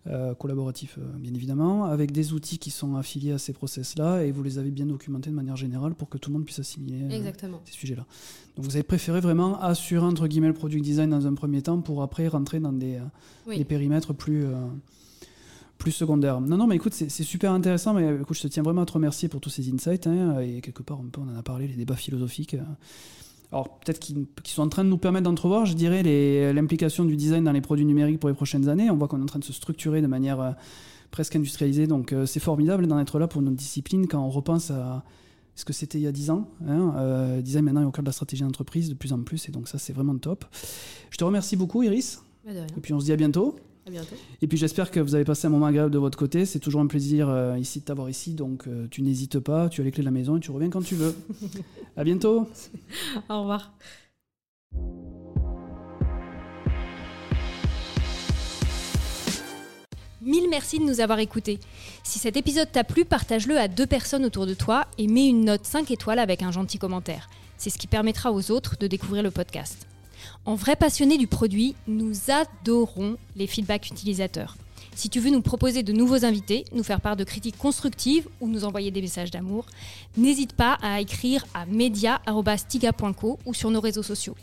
euh, 0.07 0.33
collaboratif 0.33 0.97
euh, 0.97 1.03
bien 1.15 1.31
évidemment, 1.35 1.85
avec 1.85 2.11
des 2.11 2.33
outils 2.33 2.57
qui 2.57 2.71
sont 2.71 2.95
affiliés 2.95 3.33
à 3.33 3.37
ces 3.37 3.53
process-là 3.53 4.23
et 4.23 4.31
vous 4.31 4.41
les 4.41 4.57
avez 4.57 4.71
bien 4.71 4.87
documentés 4.87 5.29
de 5.29 5.35
manière 5.35 5.55
générale 5.55 5.93
pour 5.93 6.09
que 6.09 6.17
tout 6.17 6.31
le 6.31 6.37
monde 6.37 6.45
puisse 6.45 6.57
assimiler 6.57 7.03
euh, 7.03 7.31
ces 7.65 7.73
sujets-là. 7.73 8.07
Donc 8.55 8.65
vous 8.65 8.75
avez 8.75 8.81
préféré 8.81 9.19
vraiment 9.19 9.61
assurer 9.61 10.03
entre 10.03 10.25
guillemets 10.25 10.47
le 10.47 10.55
product 10.55 10.83
design 10.83 11.11
dans 11.11 11.27
un 11.27 11.35
premier 11.35 11.61
temps 11.61 11.81
pour 11.81 12.01
après 12.01 12.27
rentrer 12.27 12.59
dans 12.59 12.73
des, 12.73 12.99
périmètres 13.69 14.15
plus 14.15 14.47
plus 15.81 15.91
secondaires. 15.91 16.39
Non, 16.39 16.57
non, 16.57 16.67
mais 16.67 16.75
écoute, 16.75 16.93
c'est 16.93 17.23
super 17.23 17.51
intéressant. 17.51 17.93
Mais 17.93 18.15
écoute, 18.21 18.37
je 18.37 18.43
te 18.43 18.47
tiens 18.47 18.63
vraiment 18.63 18.83
à 18.83 18.85
te 18.85 18.93
remercier 18.93 19.27
pour 19.29 19.41
tous 19.41 19.49
ces 19.49 19.73
insights. 19.73 20.05
Hein, 20.07 20.39
et 20.39 20.61
quelque 20.61 20.83
part, 20.83 20.99
on 20.99 21.21
en 21.21 21.35
a 21.37 21.43
parlé, 21.43 21.67
les 21.67 21.75
débats 21.75 21.95
philosophiques 21.95 22.55
alors 23.51 23.79
peut-être 23.79 23.99
qu'ils 23.99 24.25
sont 24.45 24.61
en 24.61 24.69
train 24.69 24.83
de 24.83 24.89
nous 24.89 24.97
permettre 24.97 25.25
d'entrevoir, 25.25 25.65
je 25.65 25.73
dirais, 25.73 26.03
l'implication 26.53 27.03
du 27.03 27.17
design 27.17 27.43
dans 27.43 27.51
les 27.51 27.61
produits 27.61 27.85
numériques 27.85 28.19
pour 28.19 28.29
les 28.29 28.35
prochaines 28.35 28.69
années. 28.69 28.89
On 28.89 28.95
voit 28.95 29.07
qu'on 29.07 29.19
est 29.19 29.23
en 29.23 29.27
train 29.27 29.39
de 29.39 29.43
se 29.43 29.53
structurer 29.53 30.01
de 30.01 30.07
manière 30.07 30.39
euh, 30.39 30.51
presque 31.11 31.35
industrialisée, 31.35 31.85
donc 31.85 32.13
euh, 32.13 32.25
c'est 32.25 32.39
formidable 32.39 32.87
d'en 32.87 32.97
être 32.97 33.19
là 33.19 33.27
pour 33.27 33.41
notre 33.41 33.57
discipline 33.57 34.07
quand 34.07 34.23
on 34.23 34.29
repense 34.29 34.71
à 34.71 35.03
ce 35.55 35.65
que 35.65 35.73
c'était 35.73 35.97
il 35.97 36.03
y 36.03 36.07
a 36.07 36.13
10 36.13 36.29
ans. 36.29 36.47
Hein. 36.65 36.93
Euh, 36.95 37.41
design 37.41 37.65
maintenant 37.65 37.81
est 37.81 37.85
au 37.85 37.91
cœur 37.91 38.03
de 38.03 38.09
la 38.09 38.13
stratégie 38.13 38.43
d'entreprise 38.43 38.87
de 38.87 38.93
plus 38.93 39.11
en 39.11 39.21
plus, 39.21 39.49
et 39.49 39.51
donc 39.51 39.67
ça 39.67 39.77
c'est 39.77 39.91
vraiment 39.91 40.17
top. 40.17 40.45
Je 41.09 41.17
te 41.17 41.23
remercie 41.25 41.57
beaucoup 41.57 41.83
Iris. 41.83 42.23
Bah, 42.45 42.51
et 42.53 42.79
puis 42.79 42.93
on 42.93 43.01
se 43.01 43.05
dit 43.05 43.11
à 43.85 43.89
bientôt. 43.89 44.15
Et 44.41 44.47
puis 44.47 44.57
j'espère 44.57 44.91
que 44.91 44.99
vous 44.99 45.15
avez 45.15 45.23
passé 45.23 45.47
un 45.47 45.49
moment 45.49 45.65
agréable 45.65 45.91
de 45.91 45.97
votre 45.97 46.17
côté. 46.17 46.45
C'est 46.45 46.59
toujours 46.59 46.81
un 46.81 46.87
plaisir 46.87 47.29
euh, 47.29 47.57
ici 47.57 47.79
de 47.79 47.85
t'avoir 47.85 48.09
ici, 48.09 48.33
donc 48.33 48.67
euh, 48.67 48.87
tu 48.89 49.01
n'hésites 49.01 49.39
pas, 49.39 49.69
tu 49.69 49.81
as 49.81 49.83
les 49.83 49.91
clés 49.91 50.01
de 50.01 50.05
la 50.05 50.11
maison 50.11 50.37
et 50.37 50.39
tu 50.39 50.51
reviens 50.51 50.69
quand 50.69 50.83
tu 50.83 50.95
veux. 50.95 51.15
à 51.97 52.03
bientôt. 52.03 52.47
Au 53.29 53.39
revoir. 53.41 53.73
Mille 60.21 60.49
merci 60.51 60.77
de 60.77 60.83
nous 60.83 61.01
avoir 61.01 61.17
écoutés. 61.17 61.59
Si 62.03 62.19
cet 62.19 62.37
épisode 62.37 62.71
t'a 62.71 62.83
plu, 62.83 63.05
partage-le 63.05 63.57
à 63.57 63.67
deux 63.67 63.87
personnes 63.87 64.23
autour 64.23 64.45
de 64.45 64.53
toi 64.53 64.85
et 64.99 65.07
mets 65.07 65.27
une 65.27 65.45
note 65.45 65.65
5 65.65 65.89
étoiles 65.89 66.19
avec 66.19 66.43
un 66.43 66.51
gentil 66.51 66.77
commentaire. 66.77 67.27
C'est 67.57 67.71
ce 67.71 67.79
qui 67.79 67.87
permettra 67.87 68.31
aux 68.31 68.51
autres 68.51 68.77
de 68.79 68.85
découvrir 68.85 69.23
le 69.23 69.31
podcast. 69.31 69.87
En 70.45 70.55
vrai 70.55 70.75
passionné 70.75 71.17
du 71.17 71.27
produit, 71.27 71.75
nous 71.87 72.13
adorons 72.29 73.17
les 73.35 73.47
feedbacks 73.47 73.89
utilisateurs. 73.89 74.55
Si 74.95 75.09
tu 75.09 75.19
veux 75.19 75.29
nous 75.29 75.41
proposer 75.41 75.83
de 75.83 75.93
nouveaux 75.93 76.25
invités, 76.25 76.65
nous 76.73 76.83
faire 76.83 77.01
part 77.01 77.15
de 77.15 77.23
critiques 77.23 77.57
constructives 77.57 78.27
ou 78.39 78.47
nous 78.47 78.65
envoyer 78.65 78.91
des 78.91 79.01
messages 79.01 79.31
d'amour, 79.31 79.65
n'hésite 80.17 80.53
pas 80.53 80.77
à 80.81 80.99
écrire 80.99 81.45
à 81.53 81.65
media.stiga.co 81.65 83.39
ou 83.45 83.53
sur 83.53 83.71
nos 83.71 83.79
réseaux 83.79 84.03
sociaux. 84.03 84.35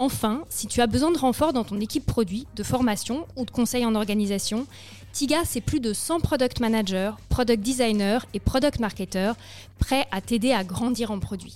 Enfin, 0.00 0.44
si 0.48 0.68
tu 0.68 0.80
as 0.80 0.86
besoin 0.86 1.10
de 1.10 1.18
renfort 1.18 1.52
dans 1.52 1.64
ton 1.64 1.80
équipe 1.80 2.06
produit, 2.06 2.46
de 2.54 2.62
formation 2.62 3.26
ou 3.36 3.44
de 3.44 3.50
conseils 3.50 3.84
en 3.84 3.94
organisation, 3.94 4.66
Tiga, 5.12 5.38
c'est 5.44 5.60
plus 5.60 5.80
de 5.80 5.92
100 5.92 6.20
product 6.20 6.60
managers, 6.60 7.12
product 7.28 7.62
designers 7.62 8.20
et 8.34 8.40
product 8.40 8.78
marketers 8.78 9.34
prêts 9.78 10.06
à 10.12 10.20
t'aider 10.20 10.52
à 10.52 10.62
grandir 10.62 11.10
en 11.10 11.18
produit. 11.18 11.54